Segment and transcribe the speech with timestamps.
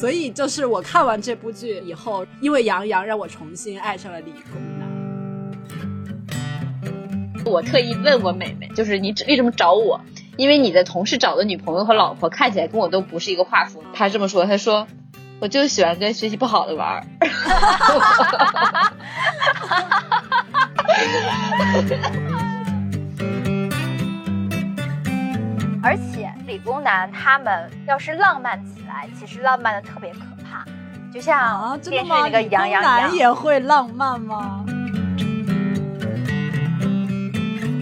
[0.00, 4.88] 所以就是我看完这部剧以后，因为杨洋让我重新爱上了理工男。
[7.44, 10.00] 我特意问我妹妹，就是你为什么找我？
[10.38, 13.82] 因为你的同事找的女朋友和老婆看起来跟我都不是一个画风。
[13.92, 14.86] 她这么说，她说
[15.38, 17.04] 我就喜欢跟学习不好的玩儿。
[25.82, 30.62] 而且理工男他们要是浪漫起来，其实浪漫的特别可怕，
[31.10, 34.62] 就像电视那个杨洋洋也会浪漫吗？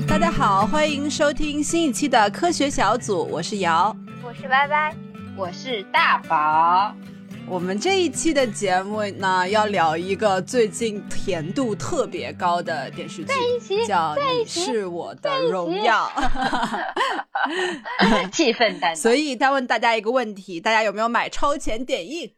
[0.06, 4.94] 大家好，欢迎收听新一期的科学小组，我是瑶，我是歪歪，
[5.36, 6.94] 我是大宝。
[7.50, 16.10] 我们这一期的节目呢，要聊一个最近甜度特别高的电视剧，叫《你是我的荣耀》，
[18.30, 18.96] 气氛担当。
[18.96, 22.34] 所以再问大家一个问题：大家有没有买超前点映？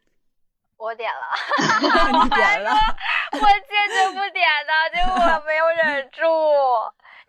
[0.77, 1.19] 我点了，
[2.23, 2.71] 你点了，
[3.33, 3.45] 我坚
[3.89, 6.21] 决不点的，结果我没有忍住。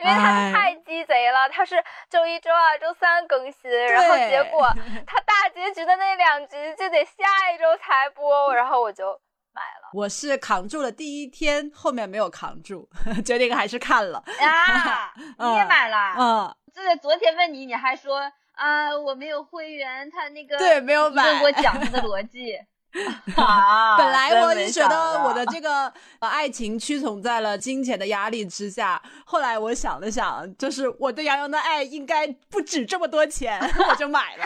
[0.03, 1.77] 因为他太鸡贼了，他是
[2.11, 4.69] 周一、周二、周三更新，然后结果
[5.07, 9.07] 他大结局的那两集就得下一周才播，然后我就
[9.53, 9.91] 买了。
[9.93, 12.89] 我是扛住了第一天，后面没有扛住，
[13.25, 14.23] 决定还是看了。
[14.41, 16.15] 啊， 你也买了？
[16.19, 18.21] 嗯，就在昨天问你，你还说
[18.53, 22.59] 啊我没有会员，他那个对没有买，问我讲他的逻辑。
[23.97, 25.91] 本来我就觉得我的这个
[26.21, 34.45] 爱情屈从在了金钱的压力之下，后来我想了想，就是我对杨洋的爱应该不止这么多钱， 我就买了。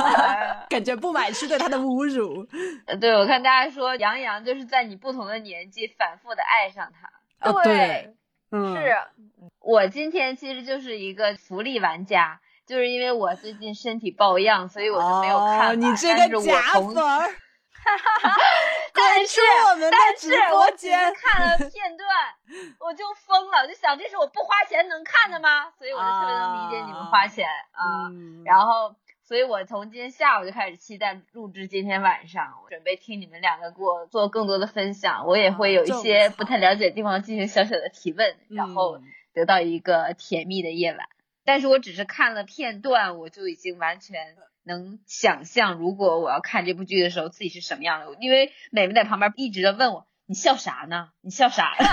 [0.70, 2.46] 感觉不买是对他的侮辱。
[2.98, 7.10] 对，我看大家说杨洋就是在你不同的年纪反复的爱上他。
[7.62, 8.14] 对，
[8.50, 8.96] 是
[9.60, 15.78] 我今天其实就是一个福利玩家，就是因为我最近身体抱恙，所以我就没有看。
[15.78, 16.94] 你这个假粉。
[17.84, 18.36] 哈哈哈！
[18.94, 19.40] 但是，
[19.90, 22.08] 但是我只看了片段，
[22.80, 25.70] 我就疯了，我就想这是我不花钱能看的吗？
[25.78, 28.08] 所以我就特别能理解你们花钱啊。
[28.44, 38.98] 然后，所以我从今天下午就开始期待录制今天晚上，我准备听你们两个给我做更多的分享，我也会有一些不太了解的地方进行小小的提问，然后
[39.34, 41.08] 得到一个甜蜜的夜晚。
[41.44, 44.34] 但是我只是看了片段，我就已经完全。
[44.64, 48.06] 能想象，如果我要看这部剧的时候，自己是什么样的？
[48.20, 51.10] 因为美美在旁边一直在问我：“你笑啥呢？
[51.20, 51.86] 你笑啥？” 对，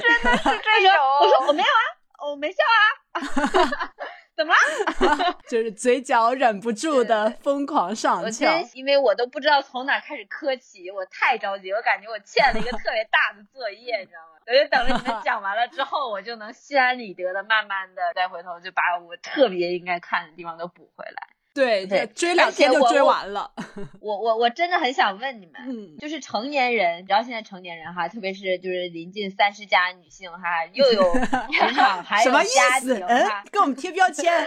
[0.00, 0.90] 真的是这种。
[1.20, 1.82] 我说我没有啊，
[2.28, 3.92] 我没笑啊。
[4.36, 5.38] 怎么了？
[5.48, 14.40] 就是嘴角忍不住的疯狂上翘，因为我都不知道从哪开始磕起，我太着急，我感觉我欠了一个特别大的作业，你知道吗？
[14.46, 21.33] 我就等着你们讲完了之后，我就能心安理得的慢慢的再回头就把我特别应该看的地方都补回来。
[21.54, 23.52] 对对，追两天就追完了。
[24.02, 34.44] 我我我真的很想问你们，就是成年人，你知道现在成年人哈，特别是就是临近三十加女性哈，又有 职场， 还有家庭哈，给我们贴标签，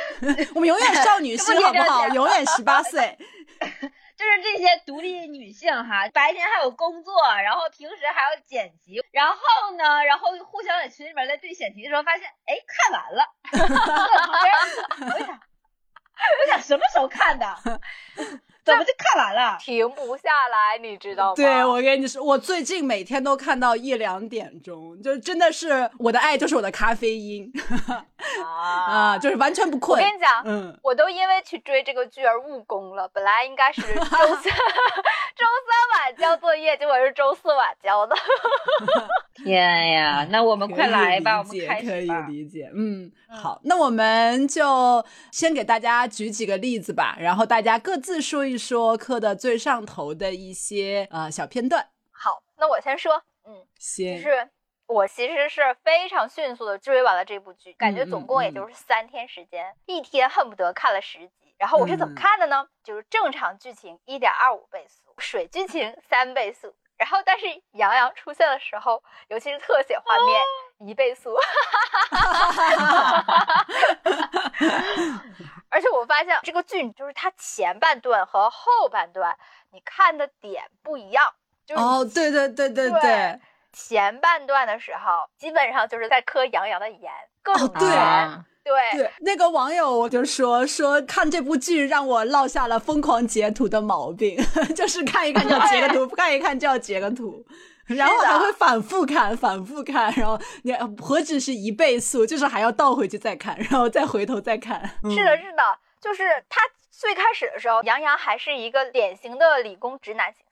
[0.53, 2.09] 我们永远少女心好不好？
[2.09, 3.17] 永远十八岁。
[4.17, 9.37] 就是这些独立女性哈，白天还有工作，然后平时还要剪辑，然后
[9.77, 13.25] 呢，然后互相在群里面在对选题的时候，发现哎看完了，
[15.13, 15.39] 我想。
[16.45, 17.45] 我想什么时候看的？
[18.65, 19.57] 怎么就看完了？
[19.61, 21.35] 停不下来，你知道吗？
[21.37, 27.49] 对，我跟你说，我最近每天都看到一两点钟，就真的是我的爱就是我的咖啡因
[28.43, 29.99] 啊，就是完全不困。
[29.99, 33.07] 我跟你讲，嗯，我都因为去追这个剧而误工了。
[33.09, 38.15] 本来应该是 周三周三晚交作业，结果是周四晚交的。
[39.43, 48.57] 天呀，那我们快来吧，我们开始可以理解，嗯，好，那我们就先给大家举几个例子吧，然后大家各自说一。
[48.57, 51.87] 说课的最上头的一些呃小片段。
[52.11, 54.49] 好，那我先说，嗯，先是
[54.87, 61.53] 我其实是非常迅速的追完了这部剧，感觉总共也就是三天时间，一天恨不得看了十集。
[61.57, 62.67] 然后我是怎么看的呢？
[62.83, 66.73] 就是正常剧情一点二五倍速，水剧情 三倍速。
[66.97, 70.41] 然后但是杨洋出现的时候，尤其是特写画面
[70.79, 71.35] 一倍速。
[75.69, 79.37] 而且我发现这个剧就是它前半段和后半段，
[79.71, 81.33] 你看的点不一样。
[81.65, 83.39] 就是哦，对对对对对，
[83.73, 87.11] 前半段的时候基本上就是在磕杨洋的颜，
[87.43, 88.45] 各种颜。
[88.63, 94.37] 对对，那个网友我就说说看这部剧让我落下了疯狂截图的毛病，
[94.75, 97.45] 就是看一看就要截个图，看一看就要截个图。
[97.85, 104.81] 然后还会反复看，反复看，然后你何止是一倍速，就是还要倒回去再看，然后再回头再看。
[105.03, 106.59] 是的，是的，就是他
[106.91, 110.46] 最开始的时候，杨洋还是一个典型的理工直男形象，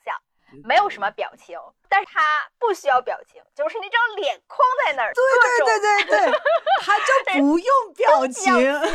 [0.63, 1.59] 没有什么表情，
[1.89, 6.39] 但是他不需要表情，就是那张脸框在那儿，对对对对 对，
[6.83, 8.53] 他就不用表情，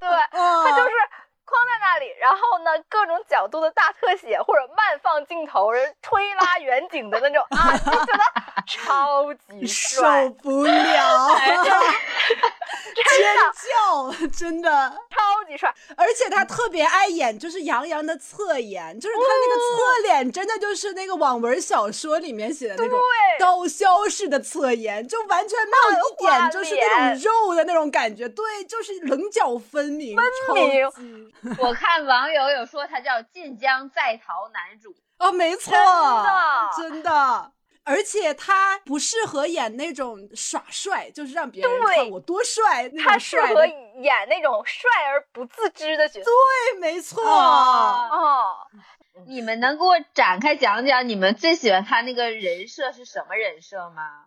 [0.00, 0.92] 对，他就是。
[1.48, 8.24] 框在那里，然后呢，各种角度的大特写或者慢放镜头，人推拉远景的那种啊，就觉得
[8.66, 11.28] 超级帅，受不了，
[12.96, 13.36] 尖
[13.70, 15.05] 叫，真的超
[15.46, 22.98] 级帅，而且他特别爱演，就是杨洋的侧颜，就是他那个侧脸，真的就是那个网文小说里面写的那种
[23.38, 30.86] 刀削式的侧颜，就完全没有一点就是那种肉的那种感觉，对，就是棱角分明，分明。
[31.58, 34.94] 我看网友有说他叫晋江在逃男主。
[35.18, 35.72] 哦，没错，
[36.76, 37.52] 真的，
[37.86, 42.88] 而且他不适合演那种耍帅，就是让别人看我多帅。
[42.90, 46.28] 他适合演那种帅而不自知的角色。
[46.28, 47.22] 对，没错。
[47.24, 48.56] 哦，
[49.26, 54.24] 你们能给我展开讲讲你们最喜欢他那个人设是什么人设吗？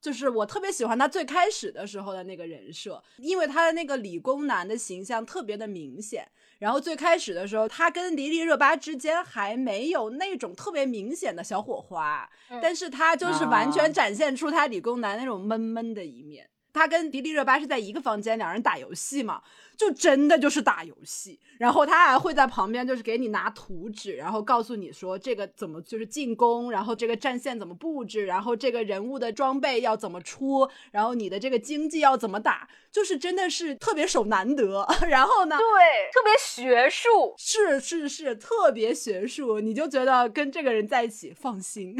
[0.00, 6.26] 就是我特别喜欢他最开始的时候的那个人设，因为他的那个理工男的形象特别的明显。
[6.62, 12.30] 然后最开始的时候，他跟迪丽热巴之间还没有那种特别明显的小火花，
[12.62, 16.48] 但是他就是完全展现出他理工男那种闷闷的一面。
[16.72, 19.42] 他跟迪丽热巴是在一个房间，两人打游戏嘛，
[19.82, 21.40] 就真的就是打游戏。
[21.58, 34.86] 然后他还会在旁边，就是给你拿图纸，然后告诉你说这个怎么就是进攻，然后这个战线怎么布置，然后这个人物的装备要怎么出，然后你的这个经济要怎么打，就是真的是特别手难得。
[35.08, 41.96] 然后呢，对，特别学术，是是是，特别学术，你就觉得跟这个人在一起放心。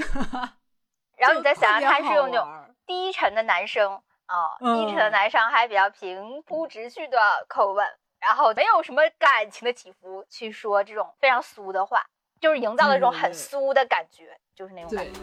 [1.19, 2.49] 然后你再想想，他是用那种
[2.87, 4.00] 低沉的男生。
[4.32, 7.19] 哦，低沉的男生还比较平铺直叙的
[7.50, 7.87] 口吻，
[8.19, 12.06] 然后没有什么感情的起伏，去说这种非常俗的话，
[12.40, 15.20] 就是营造了一种很苏的感觉，就是那种感觉。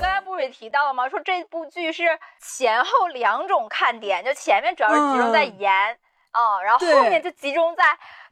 [0.00, 1.06] 刚才不是也提到了吗？
[1.06, 5.70] 说这部剧是前后两种看点，就前面主要是集中在颜
[6.30, 7.84] 啊，然后后面就集中在。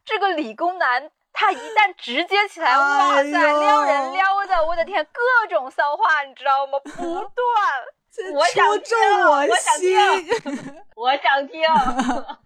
[0.09, 6.79] 这个理工男，他一旦直接起来，哇塞，撩人撩的，我的天，各种骚话，你知道吗？
[6.83, 6.89] 不
[7.29, 9.95] 断，我想听，我想听，
[10.97, 11.61] 我想听，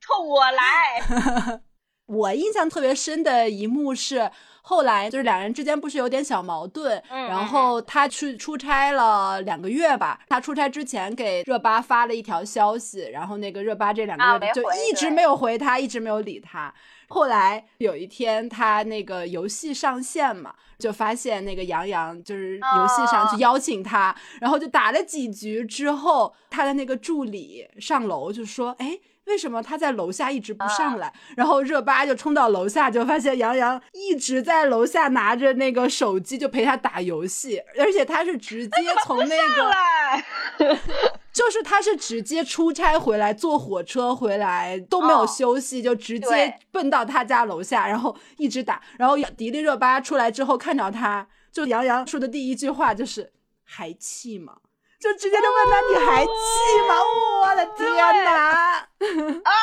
[0.02, 1.62] 冲我来。
[2.06, 4.30] 我印象特别深的一幕是，
[4.62, 10.20] 后来就是两人之间不是有点小矛盾，然后他去出差了两个月吧。
[10.28, 16.72] 他出差之前给热巴发了一条消息，然后那个热巴这两个月就一直没有回他，一直没有理他。
[17.14, 31.14] 后来有一天，他那个游戏上线嘛，就发现那个杨洋就是游戏上去邀请他，然后就打了几局之后，他的那个助理上楼就说：“哎。”为什么他在楼下一直不上来？
[31.38, 37.58] 然后热巴就冲到楼下，就发现杨洋一直在楼下拿着那个手机，就陪他打游戏。
[37.80, 38.72] 而且他是直接
[39.06, 40.74] 从那个，
[41.34, 48.82] 就是他是直接出差回来，坐火车回来都没有休息，就直接奔到他家楼下，然后一直打。
[48.98, 54.58] 然后迪丽热巴出来之后看着他，就杨洋说的第一句话就是还气吗？
[55.00, 56.32] 就直接就问他你还气
[56.88, 56.96] 吗？
[57.42, 58.88] 我的天哪！
[59.44, 59.54] 啊！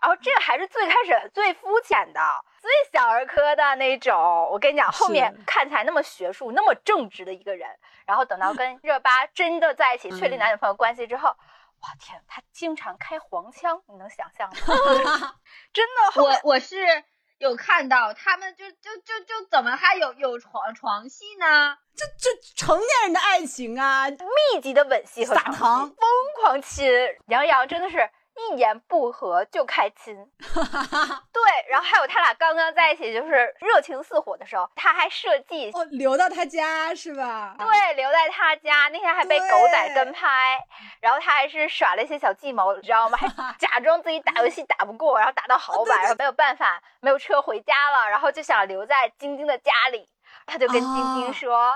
[0.00, 2.20] 然 后这个还是最开始最肤浅的、
[2.60, 4.14] 最小儿科的那种。
[4.52, 7.68] 我跟你讲，后面看起来那么学术、那么正直的一个人，
[8.06, 15.34] 然后等到跟热巴真的在一起，确立男女朋友关系之后，哇天，他经常开黄腔，你能想象吗？
[15.74, 17.04] 真的，我我是。
[17.38, 21.76] 有看到他们就就就就怎么还有有床床戏呢？
[21.94, 25.96] 这这成年人的爱情啊，密集的吻戏和撒糖，疯
[26.40, 26.90] 狂亲，
[27.26, 28.10] 杨洋真的是。
[28.36, 30.14] 一言不合就开亲，
[30.44, 37.54] 对，然后还有他俩刚刚在一起就是热情似火的时候，他还设计哦留到他家是吧？
[37.58, 40.62] 对，留在他家那天还被狗仔跟拍，
[41.00, 43.16] 然后他还是耍了一些小计谋，你知道吗？
[43.16, 43.26] 还
[43.58, 50.08] 假装自己打游戏打不过，然后打到好晚，然后没有办法，没有车回家了，然后就想留在晶晶的家里，
[50.44, 51.74] 他就跟晶晶说：“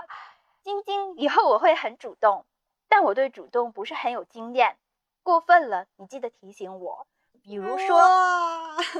[0.62, 2.45] 晶晶，以后我会很主动，
[2.88, 4.76] 但我对主动不是很有经验。”
[5.31, 7.07] 过分了，你记得提醒我。
[7.41, 8.03] 比如说，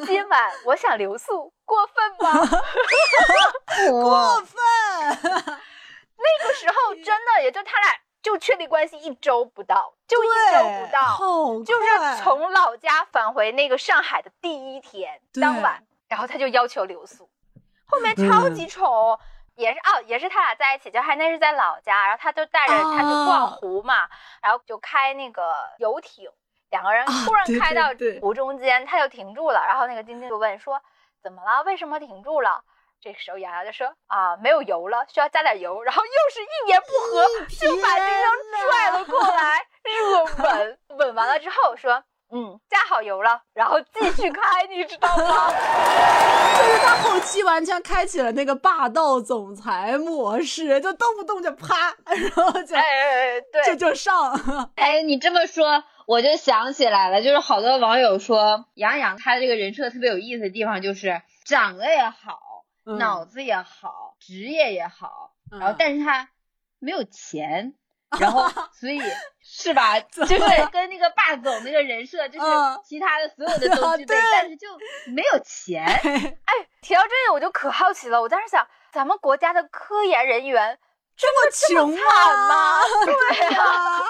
[0.07, 2.49] 今晚我想留宿，过分吗？
[3.91, 4.57] 过分。
[5.25, 11.19] 那个时候 真的也就他俩就确立关系一周不到，就一周不到，
[11.65, 17.29] 就是从老家返回那个上海的第一天当晚，然后他就要求留宿。
[17.87, 19.19] 后面超级宠。
[19.61, 24.09] 也是哦，也是他俩在一起，就还那是在老家，然后他就带着他去逛湖嘛，
[24.43, 26.31] 然后就开那个游艇，
[26.71, 30.81] 两个人突然开到湖中间，他就停住了，然后那个晶晶就问说
[31.23, 31.63] 怎么了？
[31.65, 32.65] 为什么停住了？
[33.03, 42.03] 这个时候洋洋就说啊没有油了，需要加点油，然后又是一言不合就把晶晶拽了过来热吻，吻完了之后说。
[42.33, 45.51] 嗯，加好油了，然后继续开，你知道吗？
[46.57, 54.33] 就是他后期完全开启了那个霸道总裁模式，就动不动就啪，然后就哎对，就就上。
[54.77, 62.39] 哎，你这么说，我就想起来了，就是好多网友说杨洋他这个人设特别有意思的地方，就是长得也好，
[62.85, 66.29] 脑子也好，职业也好，然后但是他
[66.79, 67.75] 没有钱。
[68.19, 69.01] 然后， 所以
[69.43, 70.01] 是吧？
[70.01, 70.39] 就是
[70.73, 72.47] 跟那个霸总那个人设，就是
[72.85, 74.67] 其他的所有的 都具备，但是就
[75.07, 75.85] 没有钱。
[76.45, 78.21] 哎，提到这个我就可好奇了。
[78.21, 80.79] 我当时想，咱们国家的科研人员
[81.17, 82.81] 这么穷吗？
[83.05, 84.03] 对呀。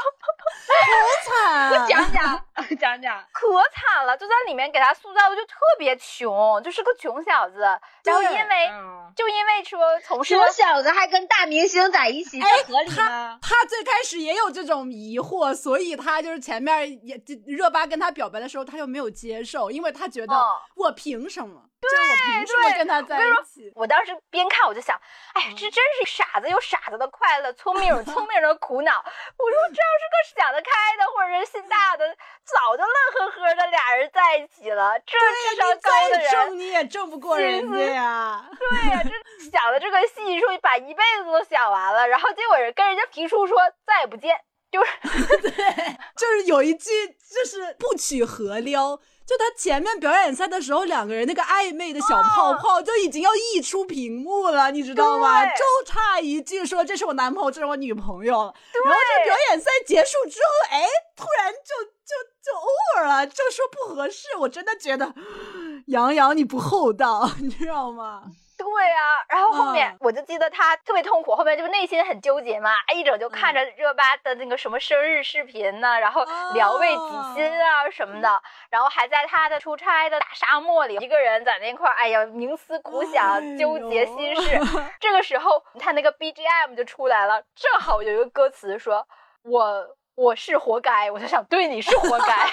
[0.71, 0.93] 好
[1.27, 1.89] 惨！
[1.89, 2.45] 讲讲
[2.79, 4.17] 讲讲，可惨了！
[4.17, 7.61] 就在里面给他塑造的就特别穷，就是个穷小子。
[8.05, 8.71] 然后因为
[9.15, 13.39] 就因为说从穷小子还跟大明星在一起，这合理吗？
[13.43, 20.35] 他最开始也有这种疑惑，所以他就是前面也热巴跟他表白的时候，他就没有接受，因为他觉得
[20.77, 21.63] 我凭什么？
[21.81, 23.73] 对，我凭什么跟他在一起？
[23.75, 25.01] 我当时边看我就想，
[25.33, 28.99] 哎，这真是傻子有傻子的快乐，聪明有 聪明人的苦恼。
[28.99, 34.99] 我说这要是个想得开的或者是心大的，早就乐呵呵的俩人在一起了。
[35.01, 38.47] 这智商高的人，挣你也挣不过人家呀。
[38.59, 44.41] 对呀，这想的这个细，说把一辈子都想完了，然后结果人跟人家提出说再也不见，
[44.71, 45.51] 就是对，
[46.17, 48.99] 就是有一句就是不取何撩。
[49.27, 55.47] 就他前面表演赛的时候，两个人那个暧昧的小泡泡就已经要溢出屏幕了，你知道吗？
[55.47, 58.53] 就差一句说这是我男朋友，这是我女朋友了。
[58.85, 60.83] 然后这表演赛结束之后，哎，
[61.15, 64.37] 突然就就就 over 了，就说不合适。
[64.41, 65.15] 我真的觉得
[65.87, 68.25] 杨洋你不厚道， 你知道吗？
[68.61, 84.61] 对呀，然后后面我就记得他特别痛苦，后面就内心很纠结嘛，一整就看着热巴的那个什么生日视频呢，然后聊慰己心啊什么的，然后还在他的出差的大沙漠里，一个人在那块儿，哎呀冥思苦想，纠结心事。
[85.01, 89.07] 这个时候他那个 BGM 就出来了，正好有一个歌词说
[89.45, 92.51] ：“我我是活该。”我就想，对，你是活该。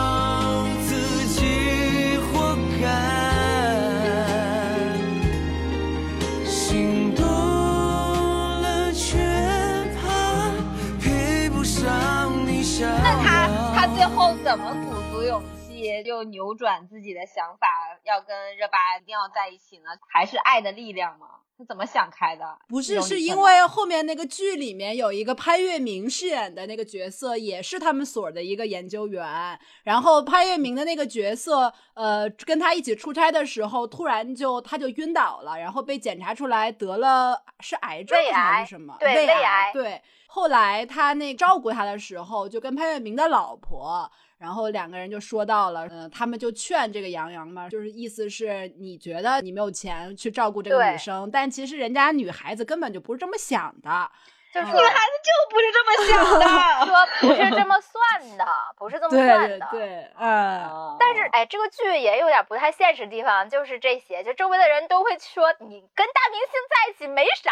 [14.51, 17.67] 怎么鼓足勇气就扭转自己的想法，
[18.03, 19.85] 要跟热巴一定要在一起呢？
[20.09, 21.27] 还是爱的力量吗？
[21.57, 22.59] 他怎么想开的？
[22.67, 29.57] 不是，是因为后面那个剧里面有一个潘粤明饰演的那个角色，也是他们所的一个研究员。
[29.83, 38.97] 然后潘粤明的那个角色，呃，跟他一起出差的时候，突然就他就晕倒了，然后被检查出来得了是癌症还是什么？
[38.99, 39.71] 对，胃癌。
[39.71, 40.01] 对。
[40.33, 44.09] 后来他那照顾他的时候，就跟潘粤明的老婆，
[44.41, 54.11] 然后两个人就说到了，嗯，他们就劝这个杨洋嘛，就是意思是你觉得你没有钱去照顾这个女生，但其实人家女孩子根本就不是这么想的。
[54.53, 56.45] 就是女孩子就不是这么想的，
[56.85, 58.45] 说不是这么算的，
[58.77, 59.67] 不是这么算的。
[59.71, 60.97] 对对，嗯。
[60.99, 67.51] 但是哎，这个剧也有点不太现实的地方，就是这些，就周围的人都会说你跟大明星在一起没啥。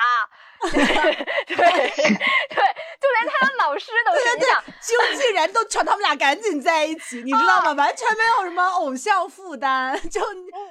[0.70, 7.72] 对对对，就连他的老师都是这样，经纪人都劝他们俩赶紧在一起，你知道吗？
[7.72, 10.20] 完全没有什么偶像负担，就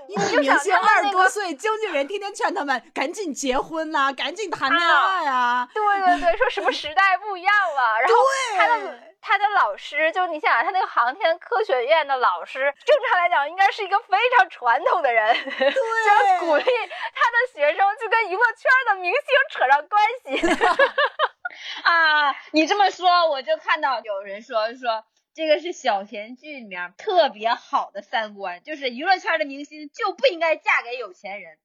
[0.08, 5.66] 一女明星二十多岁，经纪人天天劝他们赶紧结婚呐，赶紧谈恋爱啊。
[5.72, 6.17] 对对。
[6.20, 8.14] 对，说什么时代不一样了，然后
[8.56, 19.20] 他的他的老师，就你想想，他那个航天科学院的老师，正常来讲应该是一个非常传统的人，对，就鼓励他的学生去跟娱乐圈的明星
[19.50, 20.56] 扯上关系。
[21.82, 31.58] 啊，你这么说，我就看到有人说说这个是小甜剧里面特别好的三观，就是娱乐圈的明星就不应该嫁给有钱人。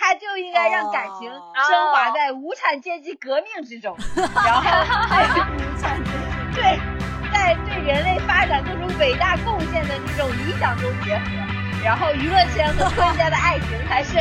[0.00, 4.62] 他就应该让感情升华在无产阶级革命之中，然后
[6.56, 6.80] 对，
[7.30, 11.24] 在对人类发展做出伟大贡献的这种理想中结合，
[11.84, 14.14] 然后娱乐圈和科学家的爱情才是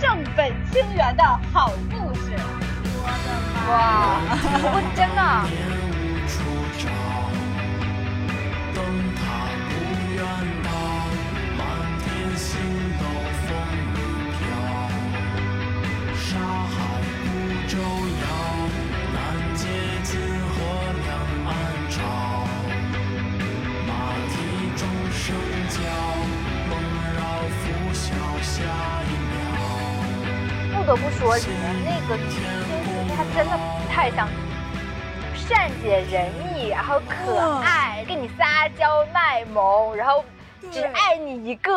[0.00, 2.32] 正本清源的好故事。
[3.04, 3.70] 我的妈！
[3.70, 3.78] 哇，
[4.74, 5.71] 我真的。
[30.82, 34.28] 不得不说，里面那个女星他真的不太像
[35.36, 40.24] 善解人意，然后可爱，跟你撒娇卖萌，然后
[40.72, 41.72] 只爱你一个。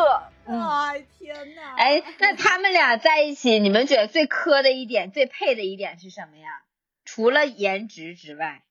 [0.48, 1.76] 哎天哪！
[1.76, 6.62] 哎，那他们俩在一起，你们觉得最磕的一点、最配的一点是什么呀？
[7.04, 8.64] 除了颜值之外，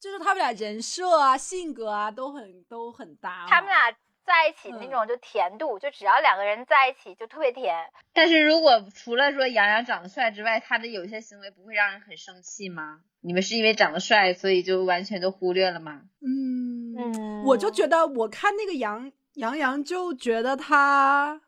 [0.00, 3.44] 就是他们俩人设啊、性格啊都很都很搭。
[3.46, 3.94] 他们俩
[4.26, 7.90] 在一起那种就甜度，就只要两个人在一起就特别甜。
[8.12, 13.00] 但是如果除了说杨洋长得帅之外，他的有些行为不会让人很生气吗？
[13.20, 16.02] 你们是因为长得帅，所以就完全都忽略了吗？
[16.20, 19.12] 嗯嗯，我就觉得我看那个杨。
[19.36, 21.42] 杨洋就觉得他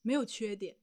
[0.00, 0.74] 没有缺点，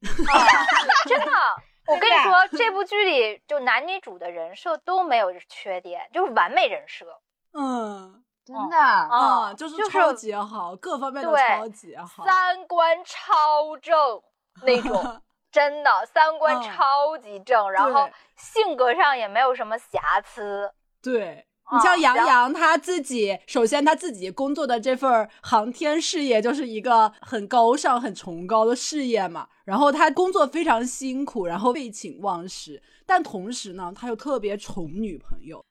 [1.10, 1.26] 真的。
[1.92, 7.20] 我跟你说，这部剧里就男女主的人设都没有缺点，就是完美人设。
[7.54, 13.94] 嗯，真的啊，就是超级好，各方面都超级好，三观超正
[14.64, 20.72] 那种，真的三观超级正，然后性格上也没有什么瑕疵。
[21.04, 21.44] 对。
[21.70, 29.46] 你像杨洋他自己，首先他自己工作的这份航天事业就是一个很高尚、很崇高的事业嘛。
[29.66, 35.62] 然后他工作非常辛苦，然后废寝忘食，但同时呢，他又特别宠女朋友，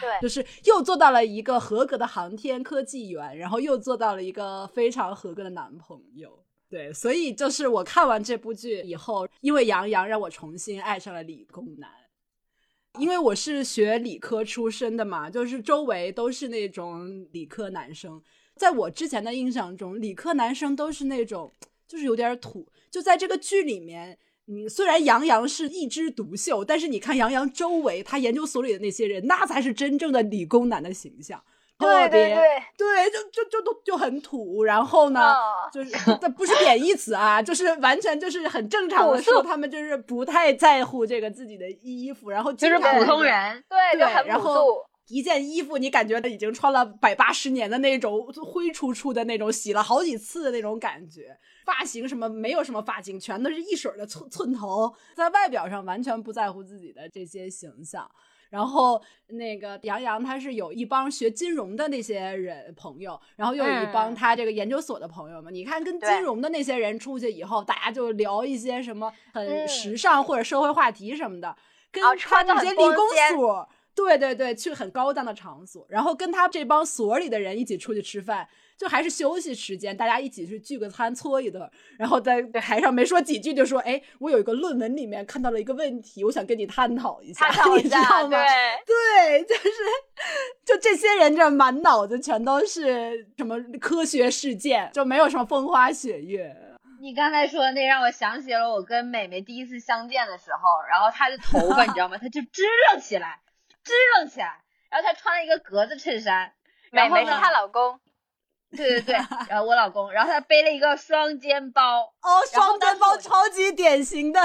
[0.00, 6.44] 对，就是又做到了一个合格的航天科技员，然后又做到了一个非常合格的男朋友。
[6.68, 11.90] 对，所以就是我看完这部剧以后，因为杨洋让我重新爱上了理工男。
[13.00, 18.22] 因为我是学理科出身的嘛，就是周围都是那种理科男生，
[18.54, 21.52] 在我之前的印象中，理科男生都是那种
[21.88, 22.68] 就是有点土。
[22.92, 24.16] 就在这个剧里面，
[24.46, 31.42] 你虽然杨洋是一枝独秀，但是你看杨洋周围他研究所里的那些人，那才是真正的理工男的形象。
[31.76, 32.36] 对对对
[32.78, 35.34] 对，就就就都就很土，然后呢，
[35.72, 35.90] 就是
[36.20, 58.10] 这不是贬义词啊，就是完全就是很正常的说，他们就是不太在乎这个自己的衣服，然后就是普通人，对对，然后一件衣服你感觉已经穿了百八十年的那种灰出出的那种，洗了好几次的那种感觉，发型什么没有什么发型，全都是一水的寸寸头，在外表上完全不在乎自己的这些形象。
[58.50, 65.52] 然后那个杨洋他是有一帮学金融的那些人朋友，然后又有一帮他这个研究所的朋友们。
[65.52, 71.56] 你看，跟金融的那些人出去以后，大家就聊一些什么很时尚或者社会话题什么的。
[71.90, 72.96] 跟他那些理工
[73.34, 78.48] 所，对对对，去很高档的场所，然后跟他这帮所里的人一起出去吃饭。
[78.76, 88.36] 就还是休息时间，大家一起去聚个餐，搓一顿，然后在台上没说几句就说：“哎，我有一个论文里面看到了一个问题，我想跟你探讨一下， 你知道吗？”
[88.84, 89.70] 对， 就是
[90.64, 96.54] 就这些人这满脑子全都是什么科学事件，就没有什么风花雪月。
[97.00, 102.16] 你刚才说的那让我想起了我跟美美第一次相见的时候，然后她的头发你知道吗？
[102.16, 103.40] 她就支棱起来，
[103.84, 106.52] 支棱起来，然后她穿了一个格子衬衫，
[106.90, 108.00] 美美是她老公。
[108.76, 109.14] 对对对，
[109.48, 114.40] 然后我老公，然后他背了一个双肩包，哦，双肩包超级典型的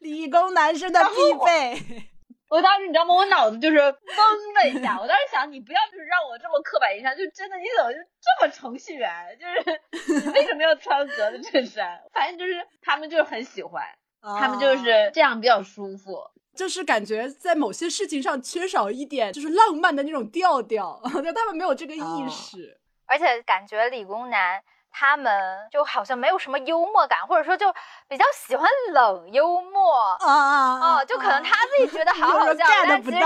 [0.00, 2.06] 理工男生的必备。
[2.48, 3.12] 我当时你知道吗？
[3.12, 4.96] 我脑子就是懵了一下。
[5.00, 9.10] 我当时想，你不要就是让我这么刻板印象，就真的你怎么就这么程序员？
[9.40, 12.00] 就是你为什么要穿格子衬衫？
[12.12, 13.82] 反正就是他们就是很喜欢，
[14.22, 16.22] 他们就是这样比较舒服，
[16.54, 22.80] 就是感觉在某些事情上缺少一点就是浪漫的那种调调， 就他们没有这个意识。
[23.06, 27.70] 而且感觉理工男他们就好像没有什么幽默感，或者说就
[28.08, 31.04] 比较喜欢冷幽默啊啊啊！
[31.04, 33.18] 就可能他自己觉得好好笑，但其实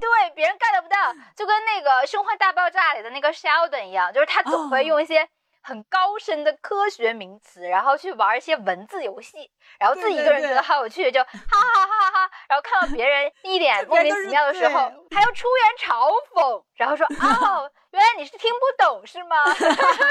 [0.00, 5.28] 对别人 get 不到，就跟那个《生活大爆炸》里的那个 Sheldon 一样，就是他总会用一些
[5.60, 17.70] 很高深的科学名词，然后去玩一些文字游戏，然后自己一个人觉得好有趣，就哈哈哈哈，然后看到别人一 脸莫名其妙的时候，还要出言嘲讽，然后说 哦。
[17.90, 19.34] 原来你是听不懂是吗？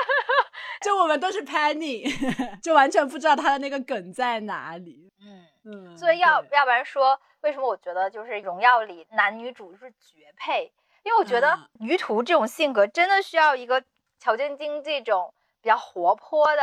[0.81, 5.13] 就我们都是 Penny，就完全不知道他的那个梗在哪里。
[5.21, 10.73] 嗯嗯，所以要要不然说，为什么我觉得就是《荣耀》里男女主是绝配？
[11.03, 13.81] 因为我觉得于途这种性格真的需要一个
[14.19, 15.31] 乔晶晶这种
[15.67, 16.61] 比较活泼的，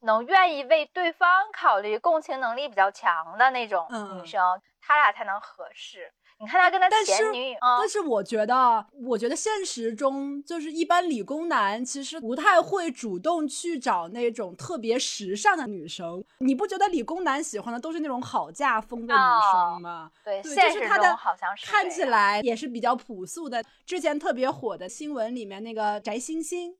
[0.00, 3.86] 能愿意为对方考虑、共情能力比较强的那种
[4.18, 6.12] 女生，他俩才能合适。
[6.40, 16.24] 你看他跟他前女友，但是我觉得，我觉得现实中就是一般理工男其实不太会主动去找那种特别时尚的女生。
[16.38, 19.20] 你不觉得理工男喜欢的都是那种好嫁风的女
[19.52, 20.10] 生吗？
[20.24, 23.62] 对，现实中好像是看起来也是比较朴素的。
[23.86, 26.76] 之前特别火的新闻里面那个翟星星，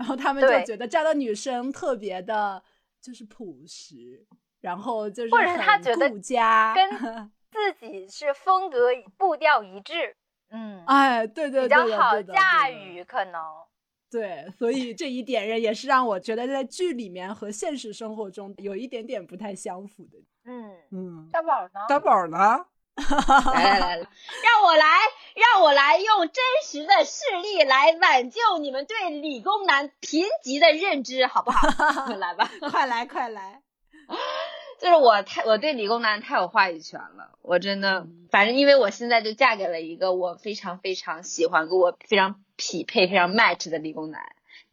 [0.00, 2.62] 然后他们就觉得这样的女生特别的，
[3.02, 4.26] 就是朴实。
[4.62, 7.30] 然后就是或者是他觉得顾家，跟
[7.78, 10.14] 自己是风格步调一致，
[10.50, 12.70] 嗯，哎，对对对，比较好驾。
[12.70, 13.42] 驭，可能。
[14.10, 20.18] 对，所以这一点也是让我觉得在剧里面和现实生活中有一点点不太相符的。
[20.44, 21.80] 嗯，嗯，大宝呢？
[21.88, 22.66] 大宝呢？
[23.00, 24.06] 来来来来，
[24.42, 24.86] 让我来，
[25.34, 31.68] 让我来用真实的事例来挽救你们对理工男贫瘠的认知，好不好？
[32.16, 33.62] 来吧，快 来快来！
[34.80, 44.22] 就是我太我对理工男太有话语权了，我真的，反正因为我现在就嫁给了一个我非常非常喜欢、跟我非常匹配、非常 match 的理工男，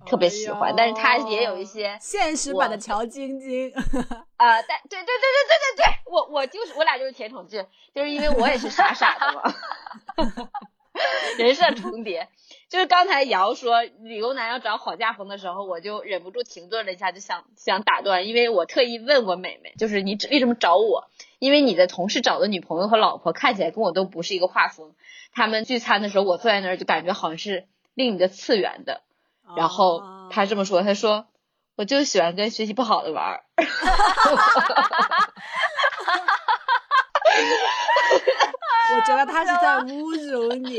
[0.05, 3.71] 特别喜欢，但是他也有一些现实版的乔晶晶。
[3.71, 9.55] 啊，但对对对对对对对，我我就是我俩就是甜宠剧，就是因为我也是傻傻的嘛，
[11.39, 12.29] 人设重叠。
[12.69, 21.09] 就是刚才瑶说理工男要找好嫁风的时候，我就忍不住停顿了一下，就想想打断，因为我特意问过美美，就是你为什么找我？
[21.39, 24.93] 因为你的同事找的女朋友和老婆看起来跟我都不是一个画风，
[25.33, 29.01] 他们聚餐的时候，我坐在那儿就感觉好像是另一个次元的。
[29.55, 31.27] 然后他这么说，他说
[31.75, 33.43] 我就喜欢跟学习不好的玩儿。
[38.95, 40.77] 我觉得他是在侮辱你。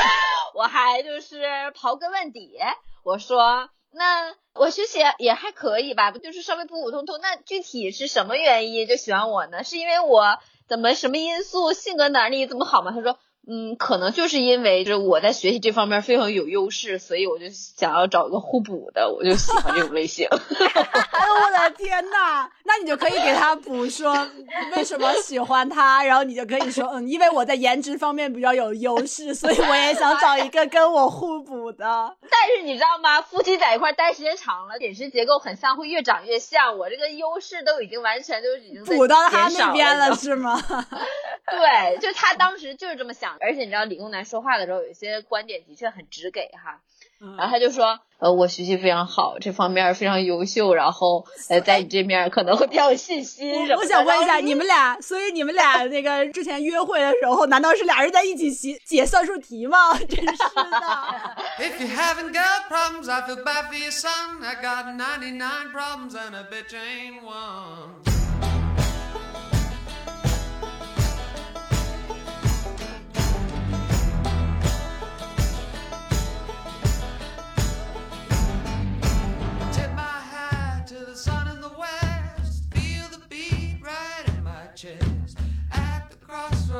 [0.54, 1.42] 我还就是
[1.74, 2.58] 刨根问底，
[3.04, 7.20] 我说那我学习也还可以吧，不就是稍微普普通通？
[7.20, 9.64] 那具体是什么原因就喜欢我呢？
[9.64, 12.92] 是因为我怎么什么因素，性格哪里怎么好吗？
[12.94, 13.18] 他说。
[13.48, 20.28] 嗯，可能就是因为就是我在学习这方面非常有优势，所以我就想要找一个互补的，我就喜欢这种类型。
[20.30, 24.28] 哎呦我的天呐，那你就可以给他补说
[24.76, 32.16] 为什么喜欢他，然后你就可以说，嗯，因为我在颜值方面比较有优势，所以我也想找一个跟我互补的。
[32.30, 33.20] 但是你知道吗？
[33.22, 36.78] 夫妻在一块待时间长了，饮食结构很像，会越长越像。
[36.78, 40.62] 我这个优势都已经完全就已经补到他那边了，是吗？
[41.50, 43.31] 对，就他当时就是这么想。
[43.40, 46.80] 而且你知道理工男说话的时候，有一些观点的确很直给哈，
[47.38, 53.68] 然后他就说，呃，我学习非常好，这方面非常优秀，然后呃，在你这面可能会比较有信心。
[53.76, 59.96] 我想问一下，你们俩，所以你们俩那个之前约会的时候，难道是俩人在一起写解算术题吗？
[60.08, 61.36] 真是的。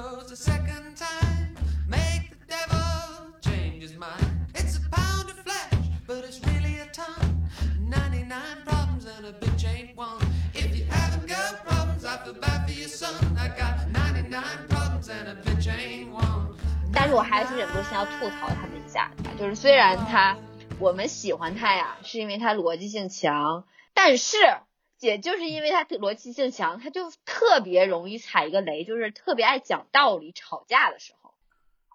[0.03, 0.27] And a bitch ain't one.
[0.27, 1.55] crossroads a second time.
[1.89, 4.27] Make the devil change his mind.
[4.55, 5.73] It's a pound of flesh,
[6.07, 7.49] but it's really a ton.
[7.89, 10.21] 99 problems and a bitch ain't one.
[10.55, 13.37] If you haven't got problems, I feel bad for your son.
[13.39, 16.57] I got 99 problems and a bitch ain't one.
[16.93, 20.37] 但是我还是忍不住先要吐槽他们一下，就是虽然他
[20.79, 24.37] 我们喜欢他呀，是因为他逻辑性强，但是
[25.03, 30.31] 也就是因为他逻辑性强，他就特别容易踩一个雷，就是特别爱讲道理。
[30.31, 31.35] 吵架的时候，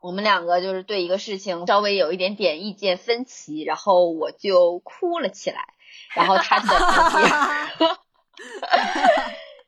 [0.01, 5.69] 我们两个就是对一个事情稍微有一点点意见分歧，然后我就哭了起来，
[6.15, 7.31] 然后他就在旁边，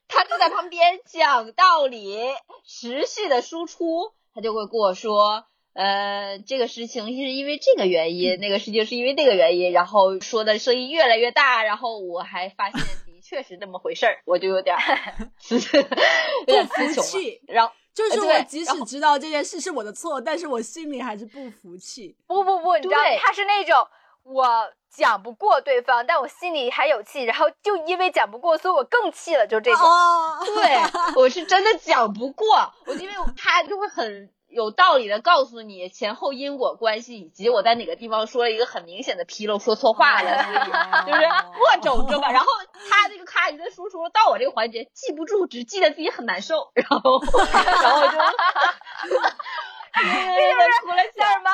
[0.09, 2.17] 他就在旁边讲道理，
[2.65, 12.81] 持续的输出，他就会跟我说，呃，这个事情是因为这个原因，那个事情是因为那个原因，然后说的声音越来越大，然后我还发现。
[13.29, 14.75] 确实这么回事儿，我就有点
[15.51, 17.39] 有点服气。
[17.47, 22.17] 然后就是我即使知道这件事是我的错，但是我心里还是不服气。
[22.25, 23.87] 不不不，你知道他是那种
[24.23, 29.85] 我讲不过对方，但我心里还有气，然后就因为讲不过，所以我更气了，就这种。
[30.45, 30.79] 对，
[31.21, 34.31] 我是真的讲不过，我因为他就会很。
[34.49, 40.43] 有道理的告诉你前后因果关系，以及我在哪个地方说了一个很明显的纰漏，说错话了，
[41.05, 42.31] 就是各种知道吧？
[42.31, 42.47] 然后
[42.89, 47.21] 他这个咔一顿输出，到我这个环节记不住，只记得自己很难受，然后
[47.81, 48.17] 然后就，
[49.93, 50.57] 这就
[50.97, 51.49] 是叫什么？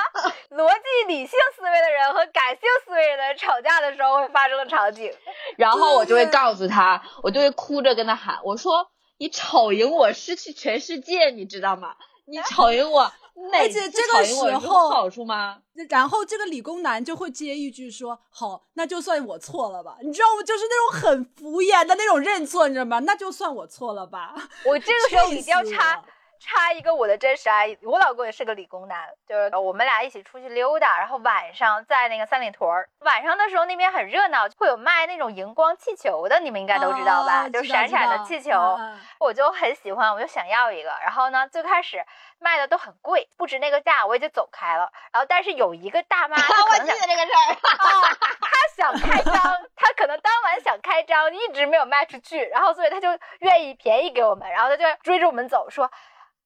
[0.52, 5.12] 逻辑理性思维的人和感性思维的人吵架的时候会发生的场景。
[5.58, 11.96] 然后我就会告诉他，我就会哭着跟他喊，我说你吵赢我，失去全世界，你知道吗？
[12.28, 13.02] 你吵赢我，
[13.54, 15.58] 而且这个时候好处吗？
[15.90, 20.44] 然后这个理工男就会接一句说：“好，那就算我错了吧。”你知道吗？
[20.44, 23.00] 就是那种很敷衍的那种认错，你知道吗？
[23.00, 24.34] 那就算我错了吧。
[24.66, 26.02] 我这个时候一定要插
[26.40, 37.48] 插一个我的真实爱，我老公也是个理工男，就是我们俩一起出去溜达，然后晚上在那个三里屯儿，晚上的时候那边很热闹，会有卖那种荧光气球的，你们应该都知道吧？
[37.50, 38.78] 就闪闪的气球，
[39.20, 40.90] 我就很喜欢，我就想要一个。
[41.02, 42.04] 然后呢，最开始
[42.40, 44.92] 卖的都很贵，不值那个价，我也就走开了。
[45.12, 47.56] 然后但是有一个大妈， 我记得这个事儿，
[48.42, 49.34] 她想开张，
[49.76, 55.90] 她可能当晚想开张，一直没有卖出去，然后所以她就愿意便宜给我们，然后她就追着我们走，说。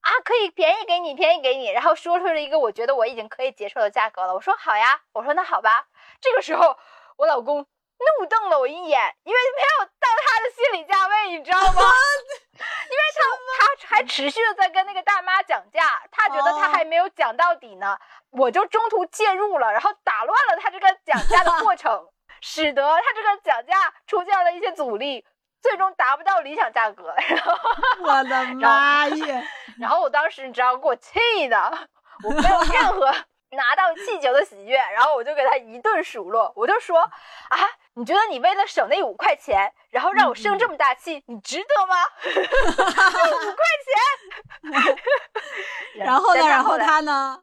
[0.10, 4.34] 啊，可以便宜给你，便宜给你，然后说出了一个我觉得我已经可以接受的价格了。
[4.34, 5.86] 我说好呀，我说那好吧。
[6.19, 6.76] 这个时候，
[7.17, 11.82] 我老公怒瞪了我一眼，因为没有到他的心理价位，你知道吗？
[12.58, 17.95] 因为他他还持续的在跟那个大妈讲价，他觉得他还没有讲到底呢，
[18.32, 22.10] 我就中途介入了，然后打乱了他这个讲价的过程，
[22.41, 25.24] 使得他这个讲价出现了一些阻力。
[25.62, 27.54] 最终达不到理想价格，然后
[28.04, 29.48] 我的妈耶！
[29.80, 31.19] 然后我当时你知道给我气
[31.50, 31.88] 的，
[32.24, 33.13] 我没有任 何
[33.52, 37.58] 拿到气球的喜悦，然后我就给他一顿数落，我就说啊，
[37.95, 41.95] 你觉得你为了省那五块钱，然后让我生这么大气，你值得吗？
[42.26, 44.98] 五块钱。
[45.95, 46.48] 然后呢？
[46.48, 47.41] 然后他呢？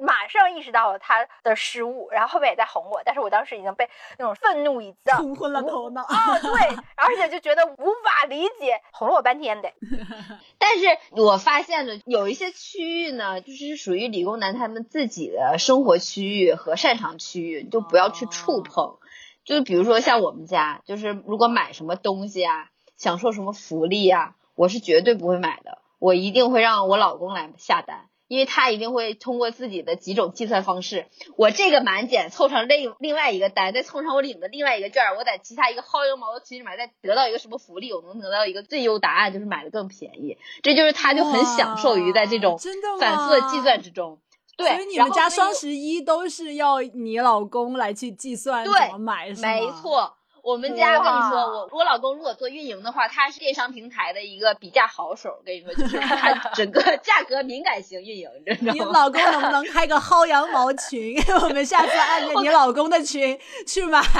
[0.00, 6.38] 马上意识到了他的失误，然后后面也在哄我，但是我当时已经被那种愤怒已经冲昏了头脑啊！
[6.40, 6.50] 对，
[6.96, 9.72] 而且就觉得无法理解，哄了我半天得。
[10.58, 18.96] 但是我发现了有一些区域呢，就是属于理工男他们自己的生活区域和擅长区域，就不要去触碰。
[19.44, 28.09] 就比如说像我们家，就是如果买什么东西啊，享受什么福利啊，我是绝对不会买的，我一定会让我老公来下单。
[28.30, 40.38] 因为他一定会通过自己的几种计算方式，我这个满减凑成另另外一个单，再凑上我领的另外一个券，我在其他一个薅羊毛的群里面再得到一个什么福利，我能得到一个最优答案，就是买的更便宜。
[40.62, 42.56] 这就是他就很享受于在这种
[43.00, 44.20] 反复的计算之中。
[44.56, 49.48] 对，所以你们家双十一都是要你老公来去计算怎么买，是吗？
[49.48, 50.14] 没错。
[50.42, 55.42] 我们家跟你说，我我老公如果做运营的话，他是电商平台的一个比价好手。
[55.44, 58.28] 跟你说，就是他 整个价格敏感型运营，
[58.60, 61.16] 你老公能不能开个薅羊毛群？
[61.42, 64.00] 我们下次按着你老公的群去买。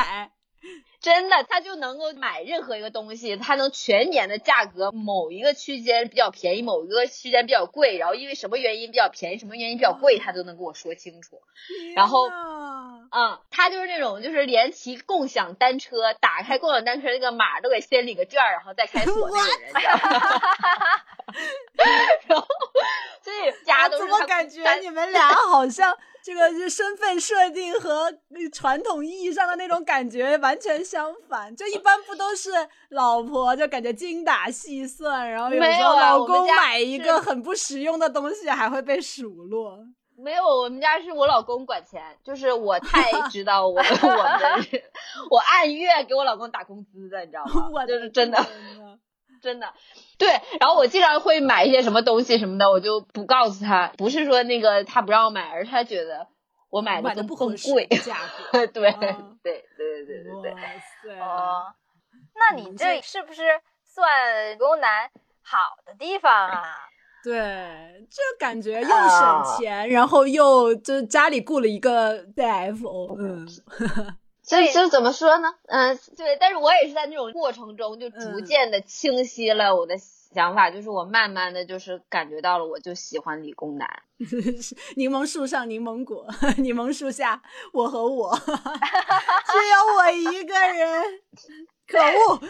[1.00, 11.40] 真的，他就能够买任何一个东西，他能全年的价格某一个区间比较便宜，某一个区间比较贵，然后因为什么原因比较便宜，什么原因比较贵，他都能跟我说清楚。
[11.96, 12.28] 然后，
[13.10, 19.72] 嗯，他就是那种，就是连骑共享单车，打开共享单车那个码都给先领个券，然后再开锁那种人。
[22.26, 22.46] 然后，
[23.22, 24.02] 所以家都是。
[24.02, 25.96] 怎么感觉你们俩好像？
[26.22, 28.12] 这个是身份设定和
[28.52, 32.50] 传统意义上的那种感觉完全相反，就一般不都是
[32.90, 39.78] 老婆就感觉精打细算，然后有时候老公买一个很不实用的东西还会被数落。
[40.22, 44.82] 没有，我们家是我老公管钱，就是我太 知道我 我们
[45.30, 47.86] 我按月给我老公打工资的，你知道吗？
[47.86, 48.38] 就是真的。
[49.42, 49.72] 真的，
[50.18, 50.28] 对，
[50.60, 56.26] 然后我经常会买一些什么东西什么的，我就不告诉他，不是说那个他不让我买，而是他觉得
[56.68, 58.18] 我买的不更贵，价
[58.52, 60.54] 格，对，对，对，对，对，对，
[61.04, 61.72] 对，哦，
[62.34, 65.10] 那你这是不是算工男
[65.42, 66.76] 好的地方啊？
[67.22, 73.48] 对，就感觉又省钱，然后又就家里雇了一个 CFO，嗯。
[74.42, 75.48] 所以就怎么说呢？
[75.68, 83.88] 嗯，对，但是我也是在那种过程中就逐渐的清晰了我的想法，就是我慢慢的就是感觉到了，我就喜欢理工男。
[84.96, 86.26] 柠檬树上柠檬果，
[86.58, 87.40] 柠檬树下
[87.72, 88.56] 我和我，只有
[89.98, 91.02] 我一个人，
[91.86, 92.40] 可恶！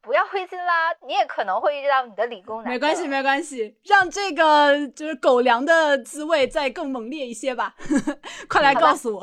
[0.00, 2.72] 不要灰心啦，你也可能会遇到你的理工男。
[2.72, 7.74] 没关系，没关系，让这个就是狗粮的滋味再更猛烈一些吧。
[8.48, 9.22] 快来告诉我。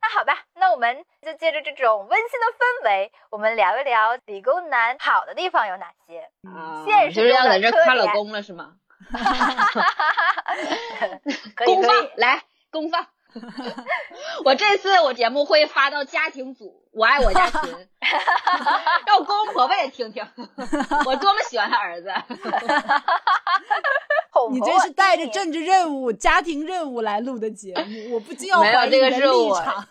[0.00, 6.28] 那好吧，那我们就借着这种温馨的氛围，我们聊一聊理工男好的地方有哪些。
[6.84, 8.74] 现实就是要在这夸老公了是吗？
[9.10, 10.12] 哈哈哈哈
[11.00, 11.20] 哈
[11.56, 13.06] 公放来公放。
[14.44, 17.60] 我这次我节目会发到家庭组，我爱我家群，
[19.06, 20.26] 让我公公婆婆也听听，
[21.06, 22.12] 我多么喜欢他儿子。
[24.52, 29.86] 你这是带着政治任务、家庭任务来录的节目，我不禁要怀疑你的立场。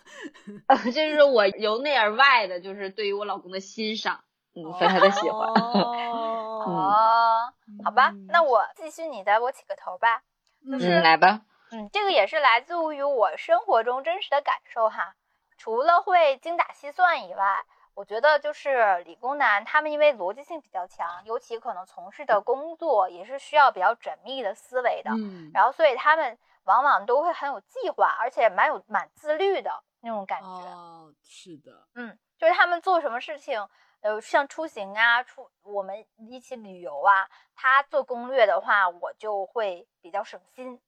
[0.92, 4.20] 这是我由内而外的，就是对于我老公的欣赏，
[4.54, 5.48] 嗯，和他的喜欢。
[5.50, 7.52] 哦，
[7.84, 10.22] 好吧，那我继续，你的我起个头吧。
[10.64, 11.40] 嗯，来吧。
[11.72, 15.14] 嗯，这个也是来自于我生活中真实的感受哈。
[15.58, 30.46] 除了会精打细算以外，我觉得就是理工男，他们因为逻辑性比较强，尤其可能从事的工作也是需要比较缜密的思维的，嗯，然后所以他们往往都会很有计划，而且蛮有蛮自律的那种感觉。
[30.46, 33.66] 哦，是的，嗯，就是他们做什么事情，
[34.02, 40.78] 呃，像出行啊，出我们一起旅游啊，他做攻略的话，我就会比较省心。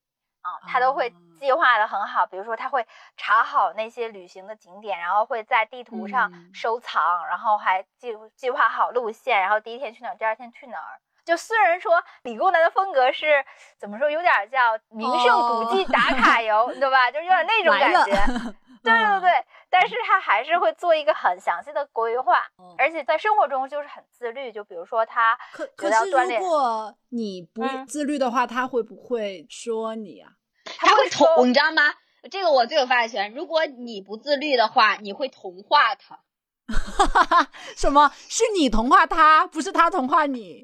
[0.42, 11.00] 啊，他都会计划的很好，比如说他会查好那些旅行的景点，然后会在地图上收藏，然后还计计划好路线，然后第一天去哪儿，第二天去哪儿。
[11.24, 13.44] 就虽然说理工男的风格是
[13.76, 17.10] 怎么说，有点叫名胜古迹打卡游，对吧？
[17.10, 18.54] 就是有点那种感觉。
[18.82, 19.30] 对对对，
[19.70, 22.42] 但是他还是会做一个很详细的规划，
[22.76, 24.52] 而且在生活中就是很自律。
[24.52, 30.32] 就比如说他可可是如果你不自律的话，他会不会说你啊？
[30.78, 31.94] 他会同，你知道吗？
[32.30, 33.32] 这个我最有发言权。
[33.32, 36.20] 如果你不自律的话，你会同化他。
[37.76, 40.62] 什么是你同化他，不是他同化你？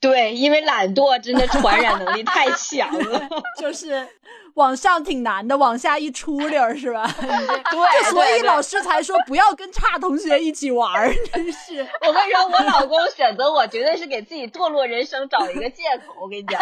[0.00, 4.08] 对，因为懒惰真的传染能力太强了， 就是
[4.54, 7.06] 往上挺难的，往下一出溜儿是吧？
[7.18, 11.14] 对，所以老师才说不要跟差同学一起玩儿。
[11.32, 16.14] 真是， 我跟你说，我老公选择我绝对是给自己堕落人生找一个借口。
[16.20, 16.60] 我跟你讲。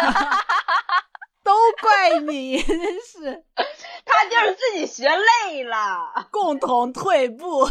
[1.43, 1.51] 都
[1.81, 3.43] 怪你，真是，
[4.05, 7.69] 他就是自己学累了，共同退步。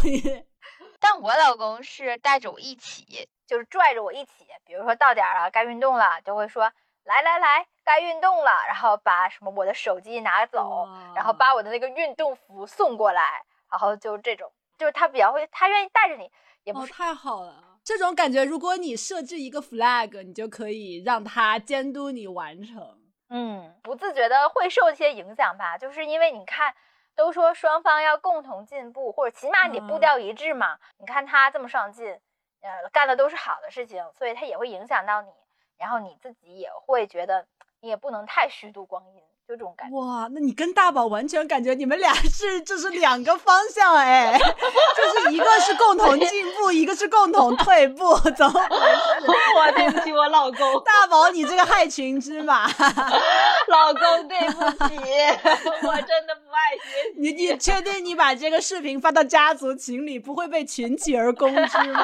[0.99, 4.45] 但我老公是带着我一起，就是拽着我一起。
[4.67, 6.71] 比如说到点了，该运动了，就会说
[7.03, 8.51] 来来来，该运动了。
[8.67, 16.31] 然后把什么我的手机拿走，然后把我的那个运动服送过来，然后就这种，就是他比较会，他愿意带着你，
[16.63, 17.79] 也不是太好了。
[17.83, 22.99] 这种感觉，如果你设置一个 flag，你就可以让他监督你完成。
[23.29, 26.73] 嗯，不自觉的会受一些影响吧，就是因为你看，
[27.15, 30.77] 都说双方要共同进步，或者起码你步调一致嘛。
[30.99, 32.07] 你看他这么上进，
[32.61, 35.29] 呃，干的都是好的事情，所以他也会影响到你，
[35.83, 37.45] 然后你自己也会觉得
[37.81, 39.21] 你也不能太虚度光阴。
[39.45, 49.33] 就这种感觉哇，那你跟大宝完全感觉你们俩 是就是两个方向哎，就是一个是共同进步，一个是共同退步，怎么 回事？
[49.57, 52.67] 我对不起我老公，大宝你这个害群之马，
[53.67, 54.95] 老公对不起，
[55.85, 57.19] 我真的不爱学习。
[57.19, 62.01] 你你确定你把这个视频发到家族群里不会被群起而攻之吗？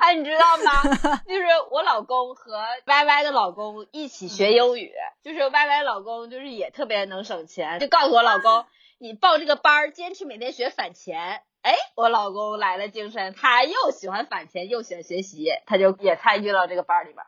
[0.00, 1.20] 哎，你知道吗？
[1.28, 4.90] 就是我老公和歪歪的老公一起学英语，
[5.22, 6.69] 就是歪歪老公就是也。
[6.70, 8.64] 特别能省钱，就告诉我老公，
[8.98, 11.42] 你报这个班儿，坚持每天学反钱。
[11.62, 17.22] 哎，我老公来了精神，他又喜欢反钱，又喜欢学习，他就也参与到这个班里边。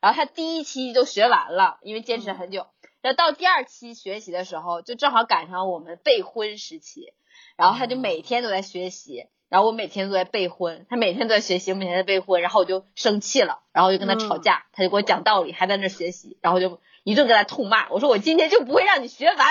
[0.00, 2.66] 然后他第一期就学完了，因为坚持很久。
[3.00, 7.14] 然后到第二期学习的时候，就正好赶上我们备婚时期，
[7.56, 16.78] 然后他就每天都在学习，然后我每天都在备婚，他每天都在学习，我每天在备婚，然后我就生气了，然后就跟他吵架，他就给我讲道理，还在那学习，然后就。
[17.10, 19.42] 一顿给他痛骂，我说我今天就不会让你学完，你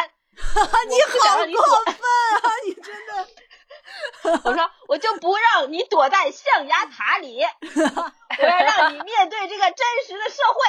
[0.43, 0.47] 好
[1.37, 1.45] 过
[1.85, 1.97] 分啊！
[2.67, 3.27] 你真的，
[4.45, 10.59] 我说我就不让你躲在象牙塔里，我要让你面对这个真实的社会。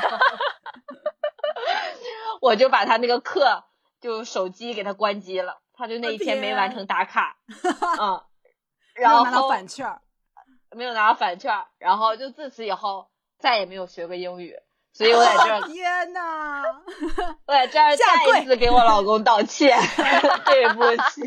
[2.40, 3.64] 我就把他那个课
[4.00, 7.36] 就手机给他关机了，他就那一天没完成打卡，
[8.00, 8.24] 嗯，
[8.96, 10.00] 然后拿到返券，
[10.70, 14.58] 没有拿到返券，然后就自此以后再也没有学过英语。
[14.96, 16.62] 所以我在这儿，天哪！
[17.46, 19.78] 我在这儿再一次给我老公道歉，
[20.46, 21.20] 对不起。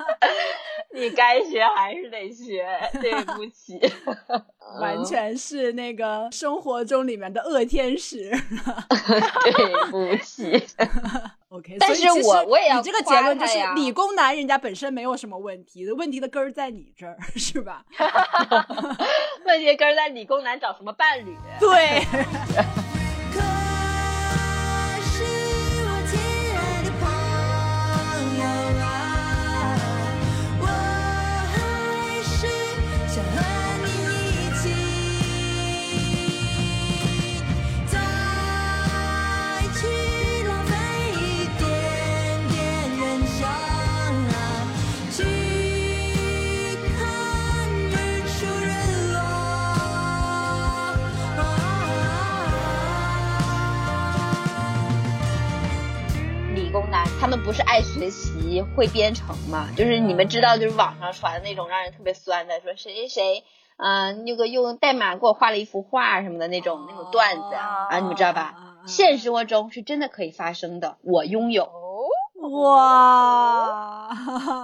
[0.92, 2.66] 你该学还是得学，
[3.00, 3.80] 对不起。
[4.80, 8.30] 完全是那个生活中里面的恶天使。
[9.44, 10.64] 对不起。
[11.48, 17.84] OK，但是我我也要你这个结论就是理工男人家本身没有什么问题，问题的根儿在你这儿，是吧？
[19.46, 21.36] 问题根儿在理工男找什么伴侣？
[21.60, 22.02] 对。
[57.18, 59.68] 他们不是爱学习会编程嘛？
[59.76, 63.44] 就是你们知道，就是网上传的那种让人特别酸的，说谁谁谁，
[63.78, 68.54] 嗯，那个用代码给我画了一幅画什么的那种那种段子啊，你们知道吧？
[68.86, 71.68] 现实生活中是真的可以发生的，我拥有。
[72.38, 74.08] 哇，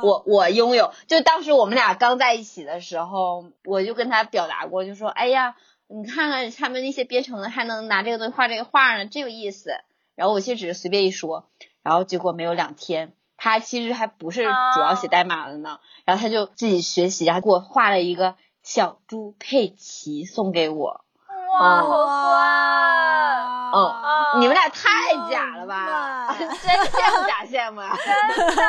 [0.03, 5.57] 我我拥有，就当时我们俩刚在一起的时候，我就跟他表达过，就说，哎呀，
[5.89, 9.73] 你看看他们那些编程的还能拿这个东西画这个画呢，真有意思。
[10.15, 11.49] 然后我其实只是随便一说，
[11.83, 21.05] 然后结果没有两天，他其实还不是主要写代码的呢，然后他就自己学习，然后给我画了一个小猪佩奇送给我。
[21.53, 23.73] 哇，好酸！
[23.73, 26.35] 哦，你们俩太假了吧？
[26.39, 27.97] 真羡慕假羡慕啊！
[27.97, 28.63] 真的，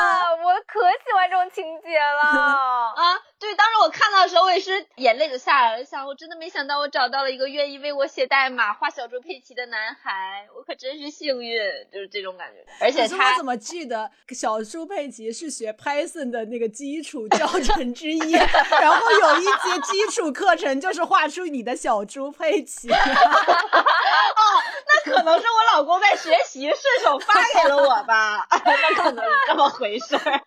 [0.43, 2.21] 我可喜欢这种情节了
[2.95, 3.19] 啊！
[3.39, 11.59] 对，当时我看到的时候，我也是眼泪就下来了，想我真的没想到我找到了一个愿意为我写代码、画小猪佩奇的男孩，我可真是幸运，
[11.91, 12.65] 就是这种感觉。
[12.79, 18.31] 而且他我怎么记得小猪佩奇是学 Python 的那个基础教程之一，
[18.79, 22.72] 然后有一节基础课程就是画出你的小猪佩奇。
[22.89, 24.43] 哦，
[24.87, 30.41] 那可能是我老公在学习顺手发给了我吧， 那可能是这么回事儿。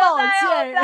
[0.00, 0.74] 抱歉，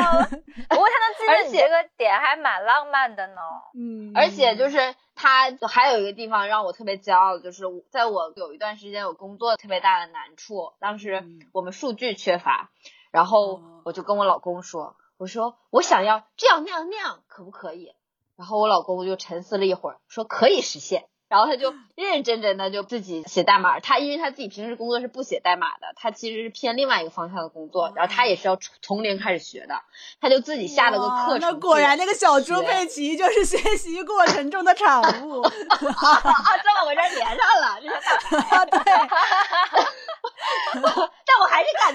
[0.69, 3.41] 不过他能记得你这个点还蛮浪漫的呢。
[3.77, 11.23] 嗯，而且就是他还有一个地方让我特别骄傲，就是在我有一段时间有工作特别大的难处，当时
[11.53, 12.69] 我们数据缺乏，
[13.11, 17.93] 然后我就跟我老公说，我说我想要这样那样那样，可不可以？
[18.37, 21.05] 然后我老公就沉思了一会儿，说可以实现。
[21.27, 29.75] 然后他就认 认真真的就自己写代码，他因为他自己平时工作是不写代码的，他其实是偏另外一个方向的工作，然后他也是要从零开始学的，
[30.19, 31.49] 他就自己下了个课程。
[31.49, 35.49] 那果然那个小猪佩奇就是学习过程中的产物 啊！
[35.49, 38.81] 正好我这连上了，这是大 对。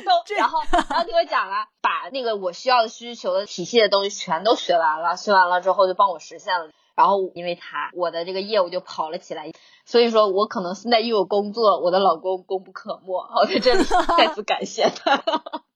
[0.36, 6.70] 然后然后给我讲了，把那个我需要的需求的体系的东西全都学完了，学完了之后就帮我实现了。
[6.94, 9.52] 然后因为他，我的这个业务就跑了起来，
[9.84, 13.84] 所以说我可能现在又有工作，我的老公功不可没，我在这里
[14.16, 15.22] 再次感谢他，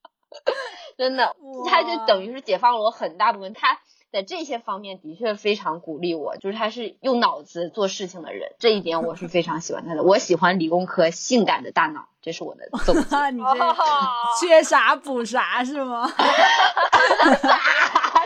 [0.96, 1.36] 真的，
[1.68, 13.00] 他就等于是解放了我很大部分，他在这些方面的确非常鼓励我，就是他是用脑子做事情的人，这一点我是非常喜欢他的，我喜欢理工科性感的大脑，这是我的总结。
[13.30, 16.10] 你这缺啥补啥是吗？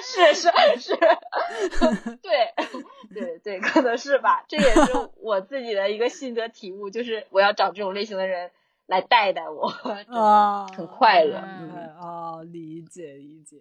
[0.07, 0.97] 是是是，
[2.23, 2.53] 对
[3.15, 4.45] 对对，可能是吧。
[4.49, 8.51] 这也是我自己的一个心得体悟，就是我要找这种类型的人
[8.87, 9.73] 来带带我，
[10.09, 11.43] 啊， 很快乐。
[12.01, 13.57] 哦，理解理解。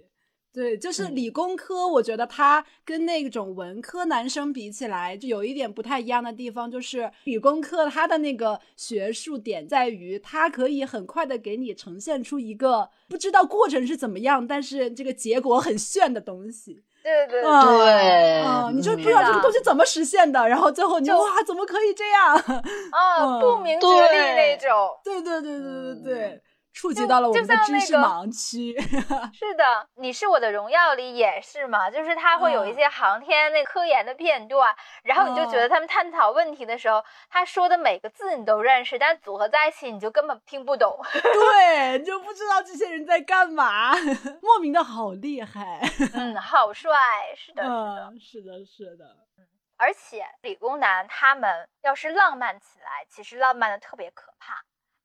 [0.54, 16.84] 对，就是理工科，我觉得他跟那种文科男生比起来，就有一点不太一样的地方，就是理工科他的那个学术点在于，它可以很快的给你呈现出一个不知道过程是怎么样，但是这个结果很炫的东西。
[17.02, 22.36] 对对对，啊，你就不知道这个东西怎么实现的，然后最后你就哇，怎么可以这样？
[22.94, 24.70] 啊，不明觉厉那种。
[25.04, 26.42] 对对对对对对。
[26.74, 28.76] 触及到了我们的知识盲区。
[29.32, 41.00] 是的，你是我的荣耀里也是嘛，就是他会有一些航天那科研的片段，然后你就觉得他们探讨问题的时候，他说的每个字你都认识，但组合在一起你就根本听不懂。
[41.14, 43.94] 对，你就不知道这些人在干嘛，
[44.42, 45.80] 莫名的好厉害。
[46.14, 46.92] 嗯，好帅，
[47.38, 49.06] 是的，是的，是的，是的。
[49.38, 49.46] 嗯，
[49.78, 54.64] 而且理工男他们要是浪漫起来，其实浪漫的特别可怕。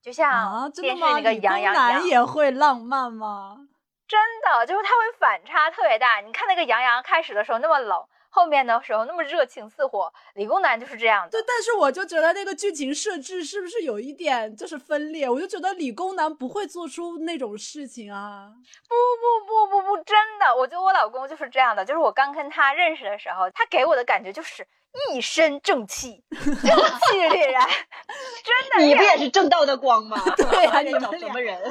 [0.09, 3.59] 就像电视那个杨洋洋也会浪漫吗？
[4.09, 6.21] 真的，就是他会反差特别大。
[6.21, 10.11] 你看那个杨洋开始的时候那么冷，后面的时候那么热情似火。
[10.33, 11.31] 理工男就是这样的。
[11.31, 15.29] 对，但是我就觉得那个剧情设置是不是有一点就是分裂？
[15.29, 18.51] 我就觉得理工男不会做出那种事情啊。
[18.89, 21.85] 不不不不不，真的，我觉得我老公就是这样的。
[21.85, 24.67] 就是我刚跟他认识的时候，他给我的感觉就是。
[25.13, 28.85] 一身正气， 正气凛然，真的。
[28.85, 30.17] 你不也是正道的光吗？
[30.37, 31.59] 对呀， 你找什么人？
[31.61, 31.71] 真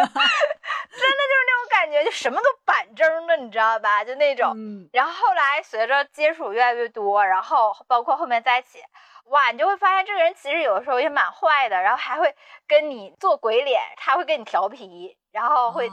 [0.00, 4.04] 就是那种感觉，就什么都板正的，你知道吧？
[4.04, 4.54] 就那种。
[4.92, 8.78] 然后后来随着接触越来越多，然后包括后面在一起，
[9.30, 12.34] 哇，你就会发现这个人其实有的时候也蛮坏的，然后还会
[12.66, 15.16] 跟你做鬼脸，他会跟你调皮。
[15.30, 15.86] 然后会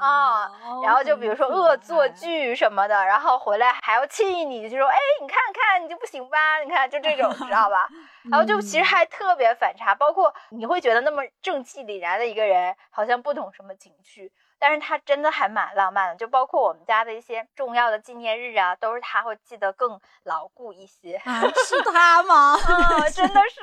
[0.00, 0.50] 啊，
[0.82, 6.58] 然后就比如说恶作剧什么的，然后回来还要气你，就说哎，你看看你就不行吧？
[6.64, 7.86] 你看就这种，知道吧？
[8.32, 21.14] 然后就其实还特别反差，包括你会觉得那么正气凛然的一个人，好像不懂什么情绪，但是他真的还蛮浪漫的，就包括我们家的一些重要的纪念日啊，都是他会记得更牢固一些。
[21.24, 22.56] 啊，是他吗？
[22.58, 23.60] 嗯，真的是。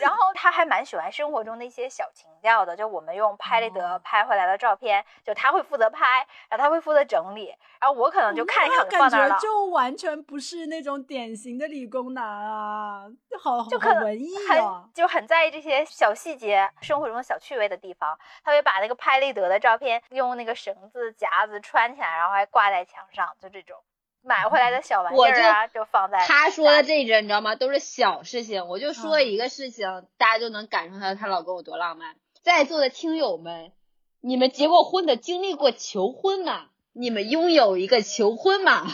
[0.00, 9.38] 然后他还蛮喜欢生活中的一些小情调的，就我们用拍立得拍回来的照片，就他会负责拍，然后他会负责整理，然后我可能就看一看就放那儿了。
[9.38, 18.18] 就完全不是那种典型的理工男啊，就好就很文艺啊，就很在意这些小细节、生活中的小趣味的地方。
[18.44, 23.76] 他会把那个拍立得的照片用那个绳子夹子穿起来，然后还挂在墙上，就这种。
[24.24, 27.56] 买回来的小玩意儿啊，就放在他说的这些，你知道吗？
[27.56, 28.68] 都是小事情。
[28.68, 32.14] 我就说一个事情，大家就能感受到她老公有多浪漫。
[32.40, 33.72] 在座的听友们，
[34.20, 36.66] 你们结过婚的，经历过求婚吗？
[36.92, 38.86] 你们拥有一个求婚吗？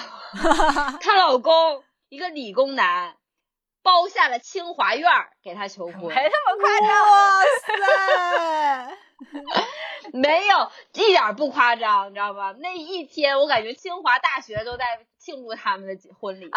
[1.03, 3.17] 她老公一个理工男，
[3.83, 5.11] 包下了清华院
[5.43, 6.89] 给她求婚，没那么夸张。
[7.07, 7.43] 哇
[8.87, 8.97] 塞！
[10.13, 12.55] 没有一点不夸张，你知道吗？
[12.59, 14.85] 那一天我感觉清华大学都在
[15.19, 16.51] 庆祝他们的婚礼，就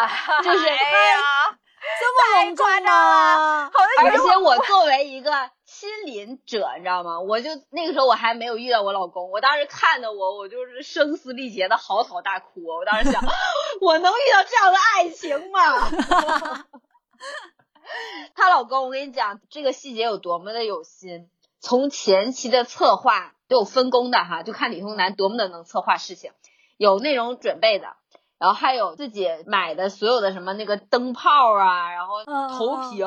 [0.58, 1.58] 是哎呀，
[2.00, 3.70] 这么隆重啊！
[4.02, 7.20] 而且我作为一个亲临者，你知道吗？
[7.20, 12.64] 我就那个时候我还没有遇到我老公，我当时看的我，我就是声嘶力竭的嚎啕大哭。
[12.64, 13.20] 我当时想，
[13.82, 16.68] 我能遇到这样的爱情吗？
[18.34, 21.28] 她老公，我跟你讲，这个细节有多么的有心。
[21.62, 26.32] 从前期的策划都有分工的哈，就看李通南多么的能策划事情，
[26.76, 27.94] 有内容准备的，
[28.38, 33.06] 然后还有自己买的所有的什么那个灯泡啊，然后投屏、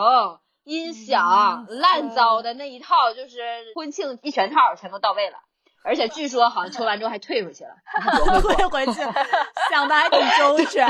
[0.64, 3.42] 音响、烂糟的那一套，就是
[3.76, 5.38] 婚庆一全套全都到位了，
[5.84, 7.76] 而且据说好像求完之后还退回去了，
[8.42, 9.02] 退回去，
[9.70, 10.88] 想的还挺周全，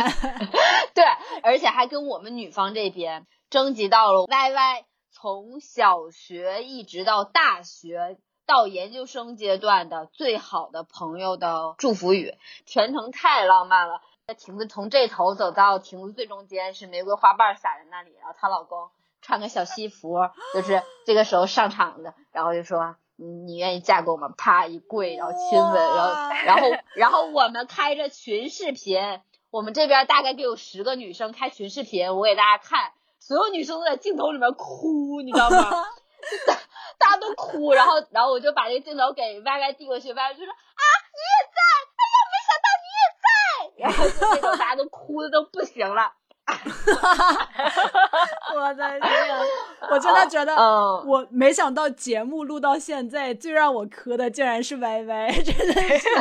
[0.93, 1.03] 对，
[1.41, 4.83] 而且还跟我们女方这边征集到了 YY。
[5.25, 12.35] 从小学一直到大学到研究生阶段的最好的朋友的祝福语，
[12.67, 14.01] 全程太浪漫了。
[14.27, 20.19] 那亭子从这头走到亭子最中间是玫瑰花瓣撒在那里，然后她老公穿个小西服，
[20.53, 28.99] 就是这个时候上场的，然后就说：“你愿意嫁给我吗？”啪一跪，然后亲吻，然后然后然后我们开着群视频，
[29.49, 32.91] 我们这边大概得有十个女生开群视频，我给大家看。
[33.25, 35.57] 所有女生都在镜头里面哭，你知道吗？
[36.45, 36.53] 大
[36.99, 41.59] 大家都哭，然后然后我就把这个镜头给歪歪递过去歪歪就说啊你也在，
[41.97, 43.27] 哎呀没想到你也在，
[43.81, 46.13] 然后就那种大家都哭的都不行了。
[48.55, 49.39] 我的天，
[49.89, 56.07] 我真的觉得，我没想到节目录到现在最让我磕的竟然是歪歪真的是。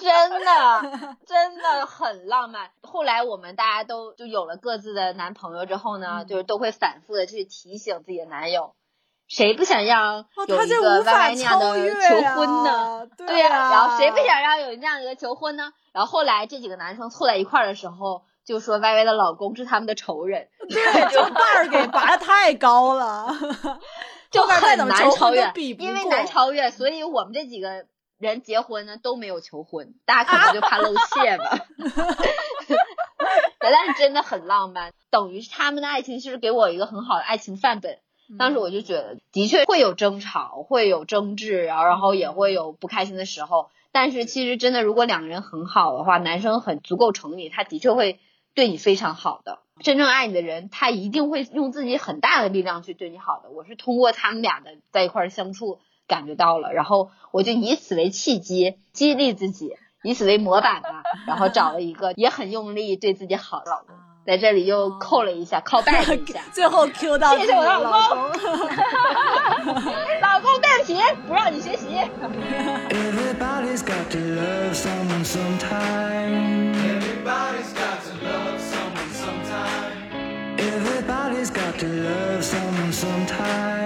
[0.00, 2.70] 真的 真的很浪漫。
[2.82, 8.74] 后来我们大家都就有了各自的男朋友之后呢，就是都会反复的去提醒自己的男友，
[9.26, 11.76] 谁不想让有一个 Y Y 那样的
[12.08, 13.06] 求婚呢？
[13.16, 15.72] 对呀，然后谁不想让有这样一个求婚呢？
[15.92, 23.28] 然后后来这几个男生凑在一块儿的时候，就说 Y Y 的老公是他们的仇人， 对，就把儿给拔的太高了，
[24.30, 27.86] 就很难超越，因为难超越，所以我们这几个。
[28.18, 31.66] 人结婚呢都没有求婚，大家可能就怕露怯吧。
[33.60, 37.98] 但是真的很浪漫，等于是他们的爱情是给我一个很好的爱情范本。
[38.38, 43.70] 当时我就觉得，的确会有争吵，会有争执，然后然后也会有不开心的时候。
[43.92, 48.20] 但是其实真的，如果两个人很好的话，男生很足够宠你，他的确会
[48.54, 49.60] 对你非常好的。
[49.82, 53.50] 真正爱你的人，他一定会用自己很大的力量去对你好的。
[53.50, 55.78] 我是通过他们俩的在一块儿相处。
[56.08, 63.94] 感觉到了然后我就以此为契机激励自己以此为模板吧然后找了一个也很用力对自己好的老公
[64.26, 67.90] 在这里又扣了一下靠背了一下最后 q 到了谢谢我的老公
[70.20, 71.86] 老公对不起不让你学习
[72.90, 79.92] everybody's got to love someone some time everybody's got to love someone some time
[80.58, 83.77] everybody's got to love someone some time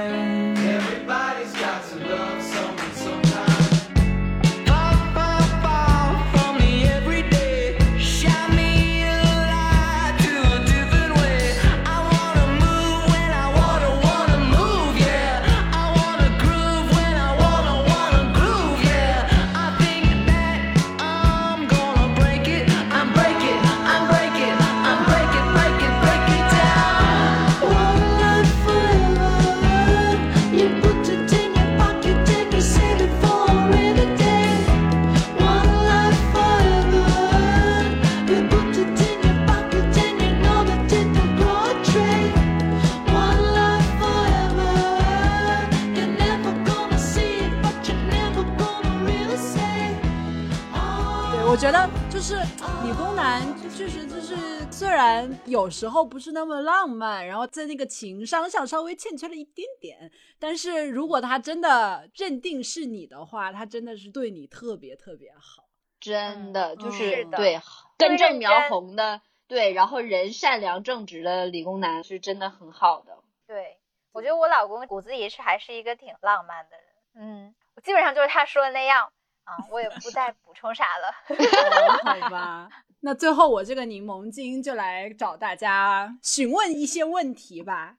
[55.63, 65.69] 有时候不是那么浪漫，然后在那个情商上稍微欠缺了一点点，但是如果他真的认定是你的话，他真的是对你特别特别好，
[66.01, 67.61] 真的就是是的对
[67.97, 73.17] 对根正苗红的，对，然后人善良正直的理工男是真的很好的。
[73.47, 73.79] 对，
[74.11, 76.87] 我觉得我老公骨子里是还是一个挺浪漫的人。
[77.15, 79.13] 嗯，我基本上就是他说的那样
[79.45, 81.15] 啊，我也不再补充啥了。
[81.31, 82.69] 哦好吧。
[83.05, 87.97] 那最后我这个柠檬精就来找大家询问一些问题吧，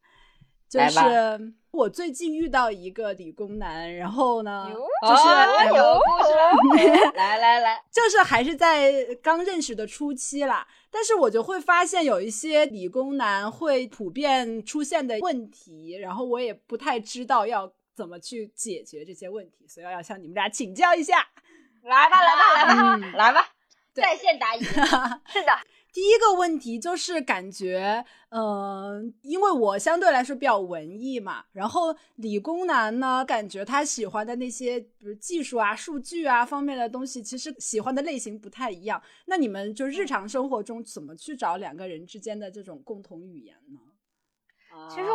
[0.70, 21.28] 就是我最近遇到一个理工男，然后呢，就是哦哎有故事了， 来来来，就是还是在刚认识的初期啦，但是我就会发现有一些理工男会普遍出现的问题，然后我也不太知道要怎么去解决这些问题，所以要向你们俩请教一下。
[21.84, 23.12] 来吧来吧来吧嗯。
[23.12, 23.63] 来吧，对
[24.02, 24.64] 在线答疑。
[25.28, 25.52] 是的，
[25.94, 39.02] 第一个问题就是感觉，嗯、因为我相对来说比较文艺嘛，然后理工男呢，感觉他喜欢的那些，比如技术啊、数据啊方面的东西，其实喜欢的类型不太一样。
[39.26, 43.80] 那你们就日常生活中怎么去找两个人之间的这种共同语言呢？
[44.90, 45.10] 其实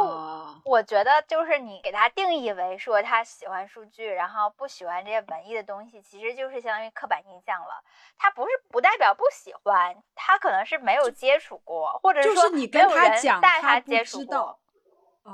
[0.65, 7.83] 我觉得就是你给他定义为说他喜欢数据，然后不喜欢这些文艺的东西，其实就是相当于刻板印象了。
[8.17, 14.59] 他不是不代表不喜欢，他可能是没有接触过，或者说你没有跟他人讲，带他接触过。。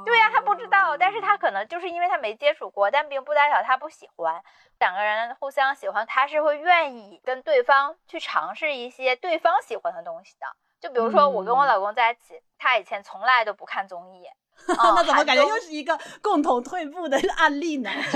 [0.05, 4.43] 对呀、他不知道，但是他哦可能就是因为他没接触过，但并不代表他不喜欢。
[4.81, 10.47] 两个人互相喜欢，他是会愿意跟对方去尝试一些对方喜欢的东西的。
[10.85, 14.26] 就比如说我跟我嗯老公在一起，他以前从来都不看综艺，
[14.68, 17.89] 嗯那怎么感觉又是一个共同退步的案例呢？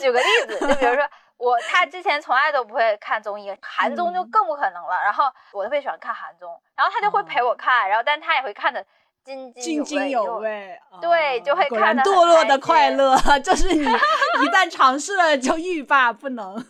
[0.00, 1.02] 举个例子，就比如说
[1.36, 5.02] 我，他之前从来都不会看综艺，韩综就嗯更不可能了。
[5.02, 8.86] 然后我特别喜欢看韩综，然后他就会陪我看，然后但他也会看的
[9.24, 16.64] 津津有味，对就会看得堕落的快乐， 就是你一旦尝试了就欲罢不能。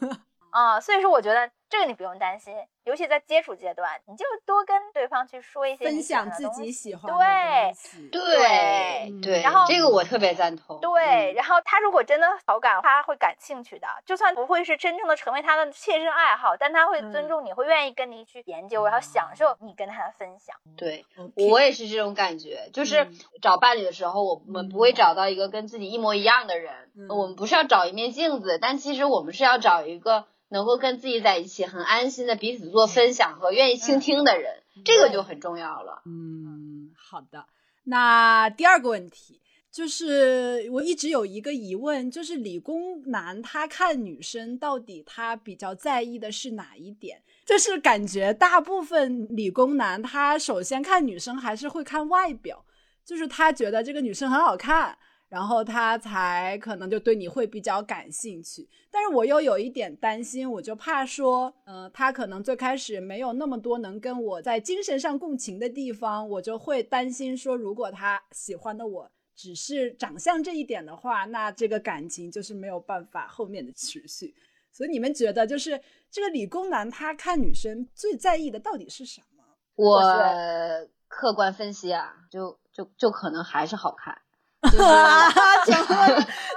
[0.51, 2.55] 啊、所以说我觉得这个你不用担心，
[2.85, 8.09] 尤其在接触阶段，你就多跟对方去说一些你分享自己喜欢的对东西。
[8.11, 10.79] 对嗯对，然后这个我特别赞同。
[10.81, 20.55] 对，嗯然后他如果真的好感，他会感兴趣的，就算不会是真正的成为他的切身爱好，但他会尊嗯重你，会愿意跟你去研究，然后享受你跟他的分享。
[20.77, 21.07] 对，
[21.37, 36.03] 我也是这种感觉，就是嗯找伴侣的时候，我们不会找到一个跟自己一模一样的人，嗯我们不是要找一面镜子，但其实我们是要找一个能够跟自己在一起很安心的彼此做分享和愿意倾听的人，这个就很重要了。
[36.05, 37.47] 嗯，好的。
[37.85, 39.41] 那第二个问题
[39.73, 47.23] 就是，我一直有一个疑问，就是理工男他看女生到底他比较在意的是哪一点？
[47.45, 52.65] 就是感觉大部分理工男他首先看女生还是会看外表，
[53.05, 54.97] 就是他觉得这个女生很好看，
[55.33, 58.69] 然后他才可能就对你会比较感兴趣。
[58.91, 74.35] 但是我又有一点担心，我就怕说，呃，他可能最开始没有那么多能跟我在精神上共情的地方，我就会担心说，如果他喜欢的我只是长相这一点的话，那这个感情就是没有办法后面的持续。
[74.71, 75.81] 所以你们觉得，就是
[76.11, 79.43] 这个理工男他看女生最在意的到底是什么？
[79.77, 84.21] 我我客观分析啊，就就就可能还是好看，
[84.63, 85.31] 就是啊，
[85.65, 86.07] 怎 么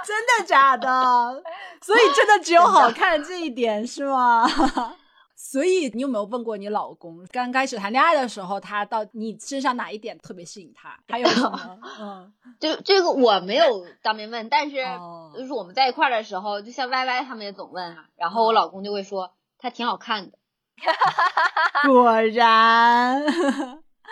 [0.04, 1.42] 真的假的？
[1.82, 4.46] 所以真的只有好看这一点是吗？
[5.38, 10.98] 所以你有没有问过你老公，刚开始谈恋爱的时候，他到你身上哪一点特别吸引他？
[11.08, 11.78] 还有什么？
[12.00, 13.66] 嗯，就这个我没有
[14.02, 20.38] 当面问，但是哦就是我们在一块儿的时候，就像 Y Y 他们也总问啊，然后我老公就会说他挺好看的。
[21.86, 23.22] 果然，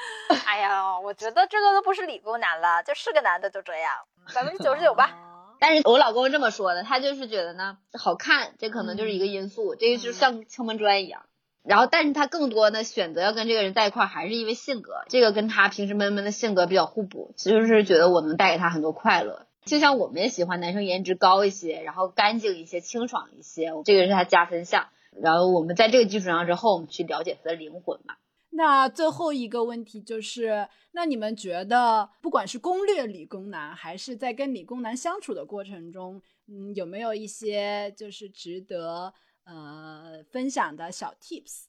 [0.47, 3.93] 哎呀，我觉得这个都不是理工男了，就是个男的就这样，
[4.35, 5.11] 百分之九十九吧。
[5.13, 5.31] 哦
[5.61, 11.23] 但是我老公这么说的，他就是觉得呢，好看，这可能就是一个因素，这个就像敲门砖一样。
[11.63, 19.47] 然后，但是他更多的选择要跟这个人在一块儿，还是因为性格，这个跟他平时闷闷的性格比较互补，就是觉得我能带给他很多快乐。
[19.65, 24.89] 就像我们也喜欢男生颜值高一些，然后干净一些、清爽一些，这个是他加分项。
[25.19, 28.17] 然后我们在这个基础上之后，我们去了解他的灵魂嘛。
[28.57, 41.65] 那最后一个问题就是，那你们觉得，不管是攻略理工男，还是在跟理工男相处的过程中，嗯，有没有一些就是值得呃分享的小 tips？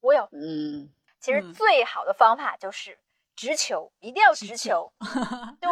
[0.00, 0.88] 我有，嗯，
[1.20, 1.52] 其实嗯。
[1.52, 2.98] 最好的方法就是
[3.38, 4.92] 直球，一定要直球。
[5.62, 5.70] 对，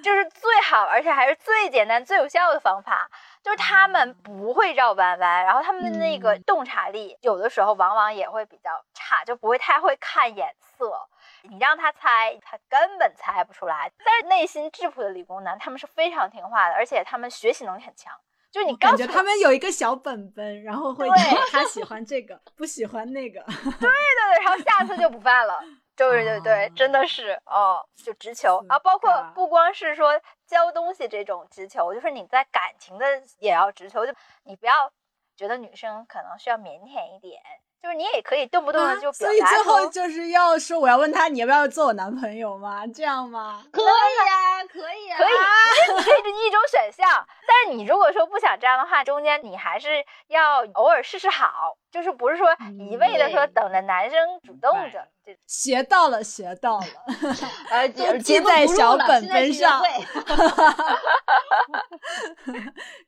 [0.00, 3.10] 就是最好，而且还是最简单、最有效的方法。
[3.42, 10.92] 就是他们不会绕弯弯，然后他们的那个洞察力，有的时候往往也会比较差，就不会太会看眼色。
[11.42, 13.90] 你让他猜，他根本猜不出来。
[14.04, 18.14] 但是内心质朴的理工男，他们是非常听话的，而且他们学习能力很强。
[18.52, 21.08] 就是你感觉他们有一个小本本，然后会
[21.50, 23.40] 他喜欢这个，不喜欢那个。
[23.50, 25.60] 对对对，然后下次就不犯了。
[25.96, 33.06] 对对对，真的是哦，就直球啊，包括不光是说教东西这种直球，就是你在感情的
[33.38, 34.92] 也要直球，就你不要
[35.36, 37.40] 觉得女生可能需要腼腆一点。
[37.84, 42.82] 就是你也可以动不动的就表达，所以最后就是要说我要问他你要不要做我男朋友吗？
[42.86, 43.62] 这样吗？
[43.70, 45.28] 可以啊，可以啊，可以，
[46.02, 47.06] 这是一种选项。
[47.46, 52.48] 但是你如果说不想这样的话，中间你还是要偶尔试试好，就是不是说
[52.90, 55.06] 一味的说等着男生主动着。
[55.46, 56.86] 学到了，学到了，
[57.68, 57.86] 呃，
[58.18, 59.82] 记在小本本上。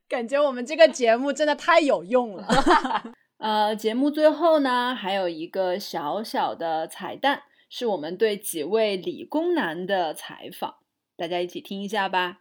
[0.07, 2.47] 感觉我们这个节目真的太有用了。
[3.39, 10.77] 呃，节目最后呢，还有一个小小的彩蛋，是我们对几位理工男的采访，
[11.17, 12.39] 大家一起听一下吧。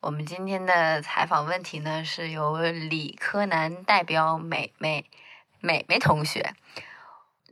[0.00, 5.08] 我们今天的采访问题呢，是由理科男代表美美
[5.60, 6.54] 美美同学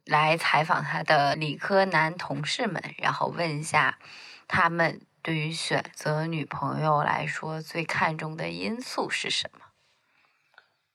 [0.04, 4.00] 来采访他的理科男同事们，然后问一下
[4.48, 9.69] 他们对于选择女朋友来说最看重的因素是什么。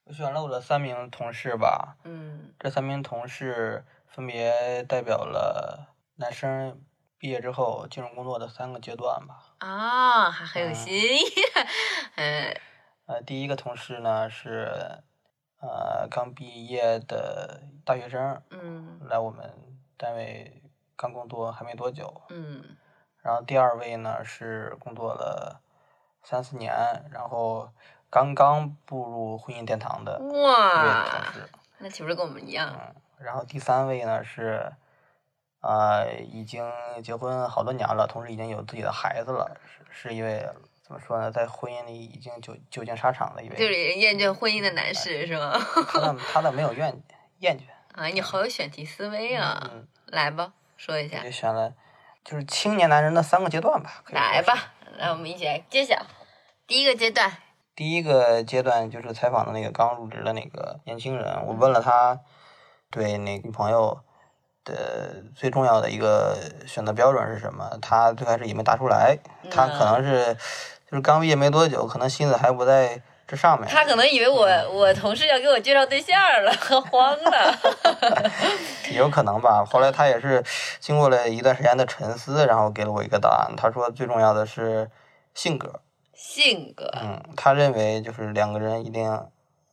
[0.05, 6.79] 我选了我的三名同事吧，嗯，这三名同事分别代表了男生
[7.17, 9.55] 毕业之后进入工作的三个阶段吧。
[9.57, 11.23] 啊，还很有新意，
[12.17, 12.55] 嗯，
[13.07, 14.69] 呃，第一个同事呢是
[15.59, 19.51] 呃刚毕业的大学生，嗯，来我们
[19.97, 20.61] 单位
[20.95, 22.63] 刚工作还没多久，嗯，
[23.23, 25.61] 然后第二位呢是工作了
[26.21, 26.71] 三四年，
[27.11, 27.71] 然后。
[28.15, 31.49] 刚刚步入婚姻殿堂的哇，同事，
[31.79, 32.73] 那岂不是跟我们一样？
[32.73, 34.71] 嗯，然后第三位呢是，
[35.59, 36.63] 呃，已经
[37.03, 40.47] 结婚好多年了，同时已经有自己的孩子了，是是一位
[40.81, 45.51] 怎么说呢，在婚姻里已经久久经沙场的一位，就是厌倦婚姻的男士是吗？
[45.91, 47.03] 他倒他倒没有厌
[47.39, 47.63] 厌倦
[47.99, 49.61] 啊，你好有选题思维啊！
[49.73, 51.21] 嗯，来吧，说一下。
[51.21, 51.73] 就选了，
[52.23, 54.01] 就是青年男人的三个阶段吧。
[54.07, 56.01] 来吧，来我们一起来揭晓。
[56.65, 57.41] 第一个阶段。
[57.75, 62.19] 第一个阶段就是采访的那个刚入职的那个年轻人，我问了他
[62.89, 63.99] 对那女朋友
[64.63, 69.17] 的最重要的一个选择标准是什么，他最开始也没答出来，
[69.51, 70.33] 他可能是
[70.89, 73.67] 就是刚毕业没多久，可能心思还不在这上面。
[73.67, 76.15] 他可能以为我我同事要给我介绍对象
[76.45, 76.51] 了，
[76.89, 77.59] 慌了。
[78.89, 79.65] 也有可能吧。
[79.65, 80.41] 后来他也是
[80.79, 83.53] 经过了一段时间的沉思，然后给了我一个答案。
[83.57, 84.89] 他说最重要的是
[85.33, 85.81] 性格。
[86.15, 89.03] 性格，嗯，他认为就是两个人一定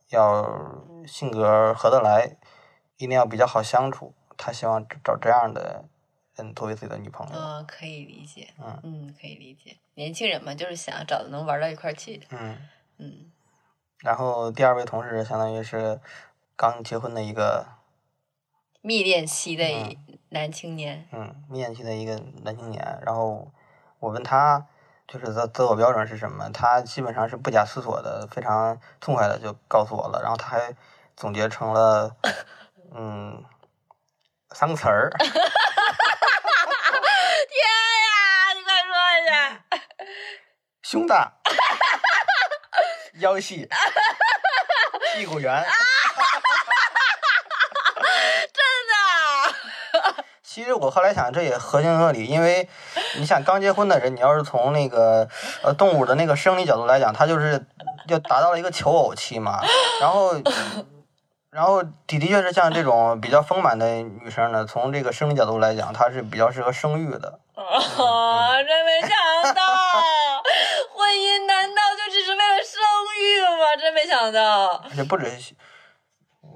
[0.09, 0.67] 要
[1.07, 2.35] 性格合得来，
[2.97, 4.13] 一定要比较好相处。
[4.35, 5.85] 他希望找这样的
[6.35, 7.39] 人作为自己的女朋友。
[7.39, 8.49] 嗯，可以理解。
[8.59, 9.77] 嗯嗯，可以理解。
[9.93, 12.25] 年轻人嘛，就是想找能玩到一块去的。
[12.31, 12.57] 嗯
[12.97, 13.31] 嗯。
[13.99, 16.01] 然后第二位同事相当于是
[16.57, 17.65] 刚结婚的一个
[18.81, 19.63] 蜜恋期的
[20.29, 21.07] 男青年。
[21.13, 22.99] 嗯，蜜恋期的一个男青年。
[23.05, 23.49] 然后
[23.99, 24.67] 我问他。
[25.07, 26.49] 就是择择偶标准是什么？
[26.51, 30.21] 他基本上是不假思索的，非常痛快的就告诉我了。
[30.21, 30.75] 然后他还
[31.15, 32.15] 总结成了，
[32.95, 33.43] 嗯，
[34.51, 35.11] 三个词儿。
[37.53, 37.59] 天
[38.07, 38.53] 呀！
[38.55, 39.61] 你快说一下。
[40.81, 41.33] 胸大，
[43.15, 43.67] 腰细，
[45.15, 45.65] 屁股圆。
[48.53, 52.69] 真的其实我后来想，这也合情合理，因为
[53.17, 55.27] 你想刚结婚的人，你要是从那个
[55.63, 57.65] 呃动物的那个生理角度来讲，他就是
[58.07, 59.59] 就达到了一个求偶期嘛。
[60.01, 60.33] 然后，
[61.51, 67.39] 然后的的确是像这种比较丰满的女生呢，从这个生理角度来讲，她是比较适合生育的。
[67.55, 67.63] 啊，
[68.63, 69.63] 真没想到，
[70.95, 72.81] 婚姻难道就只是为了生
[73.19, 73.75] 育吗？
[73.79, 74.83] 真没想到。
[74.89, 75.25] 而且不止。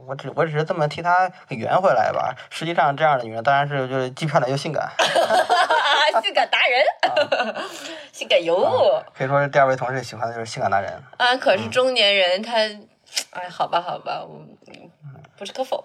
[0.07, 4.89] 我只我只是这么替她给圆回来吧，实际上这样的女人当然是就是既漂亮又性感，
[6.21, 6.83] 性感达人，
[8.11, 11.01] 性感尤物，可以说是第二位同事喜欢的就是性感达人。
[11.17, 12.53] 啊，可是中年人他，
[13.31, 14.41] 哎，好吧好吧，我
[15.37, 15.83] 不是可否。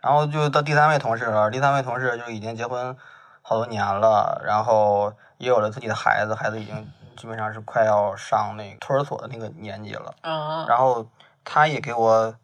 [0.00, 2.96] 然后就到第三位同事了，第三位同事就已经结婚
[3.42, 10.14] 好多年了，然后也有了自己的孩子，孩子已经基本上是快要上那个托儿所的那个年纪了。
[10.22, 11.06] 啊，然后。
[11.42, 12.34] 他也给我，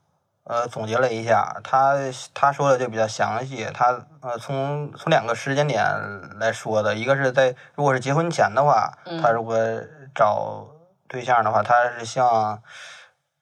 [0.49, 1.95] 呃总结了一下，他
[2.33, 3.69] 他说的就比较详细。
[3.75, 5.85] 他呃从从两个时间点
[6.39, 9.59] 来说的，一个是在如果是结婚前的话，他如果
[10.15, 10.67] 找
[11.09, 12.63] 对象的话，他是希望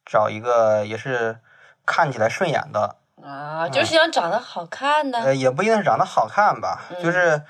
[0.04, 1.38] 找一个也是
[1.84, 2.96] 看起来顺眼的。
[3.22, 5.18] 啊，就是想长得好看的。
[5.20, 7.42] 呃，也不一定是长得好看吧，就是。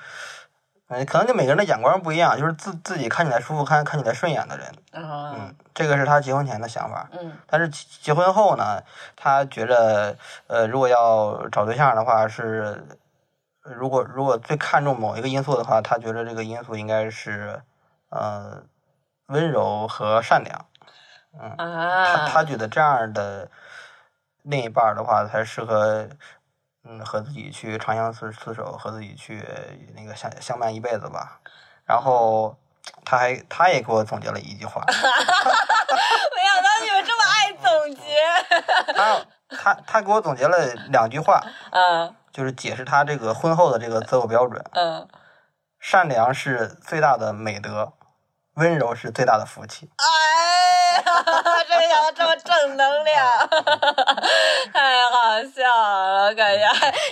[0.87, 8.79] 嗯，可能就每个人的眼光不一样，就是自自己看起来舒服、看看起来顺眼的人，嗯，这个是他结婚前的想法，嗯，但是结婚后呢，
[9.15, 10.15] 他觉得，
[10.45, 12.85] 呃，如果要找对象的话，是
[13.63, 17.59] 如果如果最看重某一个因素的话，他觉得这个因素应该是，
[18.09, 18.61] 呃，
[19.29, 20.65] 温柔和善良，
[21.39, 23.49] 嗯，他他觉得这样的
[24.43, 26.07] 另一半的话才适合。
[26.85, 29.43] 嗯，和自己去长相厮厮守，和自己去
[29.95, 31.39] 那个相相伴一辈子吧。
[31.83, 32.55] 然后
[33.03, 38.03] 他还他也给我总结了一句话， 没想到你们这么爱总结。
[38.93, 44.63] 他他他给我总结了两句话，嗯，就是解释他这个婚后的这个择偶标准。
[44.73, 45.07] 嗯，
[45.79, 47.93] 善良是最大的美德，
[48.55, 49.89] 温柔是最大的福气。
[49.97, 51.23] 哎呀，
[51.67, 53.47] 这没想到这么正能量，
[54.73, 55.63] 太好笑
[56.13, 56.33] 了！
[56.35, 56.65] 感觉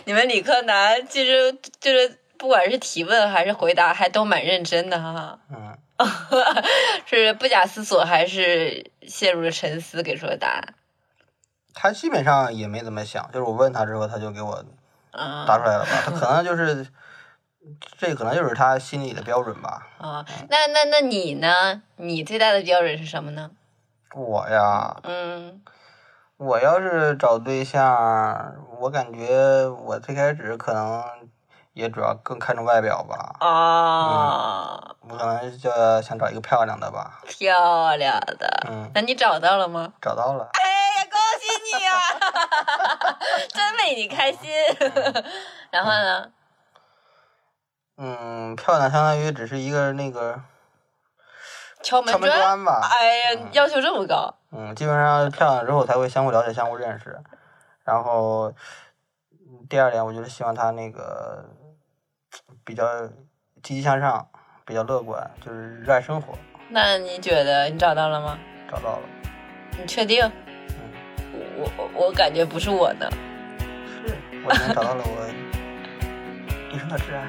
[0.06, 5.38] 你们理科男其实就是不管是提问还是回答，还都蛮认真的哈。
[5.50, 5.78] 嗯，
[7.06, 10.74] 是不假思索还是陷入了沉思给出的答案？
[11.74, 14.64] 他基本上也没怎么想，就是我问他之后，他就给我
[15.46, 15.92] 答出来了吧？
[16.06, 16.88] 他可能就是。
[17.98, 19.88] 这可能就是他心里的标准吧。
[19.98, 21.82] 啊，那那那你呢？
[21.98, 23.52] 你最大的标准是什么呢？
[24.16, 25.62] 我呀，嗯，
[26.38, 31.04] 我要是找对象，我感觉我最开始可能
[31.74, 33.36] 也主要更看重外表吧。
[33.40, 37.22] 啊，我可能就想找一个漂亮的吧。
[37.26, 39.94] 漂亮的，嗯，那你找到了吗？
[40.02, 40.50] 找到了。
[40.54, 40.62] 哎
[41.02, 43.18] 呀，恭喜你啊！
[43.52, 44.52] 真为你开心。
[45.72, 46.22] 然后呢？
[46.26, 46.32] 嗯，
[48.56, 50.42] 漂亮相当于只是一个那个
[51.82, 52.82] 敲门砖吧。
[52.92, 54.36] 哎呀，要求这么高。
[54.52, 57.20] 嗯，基本上漂亮之后才会相互了解、相互认识。
[57.84, 58.54] 然后
[59.70, 61.44] 第二点，我就是希望他那个
[62.64, 63.08] 比较
[63.62, 64.28] 积极向上，
[64.66, 66.38] 比较乐观，就是热爱生活。
[66.70, 68.38] 那你觉得你找到了吗？
[68.72, 69.02] 找到了。
[69.78, 70.24] 你确定？
[70.26, 70.92] 嗯。
[71.58, 73.12] 我我我感觉不是我的。
[73.12, 75.28] 是，我已经找到了我
[76.74, 77.28] 一生的挚爱。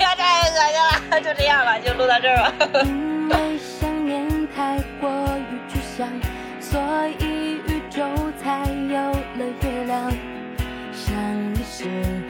[0.00, 1.20] 呀，太恶心了！
[1.20, 2.52] 就这样吧，就录到这儿吧。
[2.84, 5.10] 因为想念太过
[5.50, 6.08] 于具象，
[6.60, 6.80] 所
[7.18, 8.04] 以宇宙
[8.42, 10.10] 才有了月亮。
[10.92, 12.21] 想你时。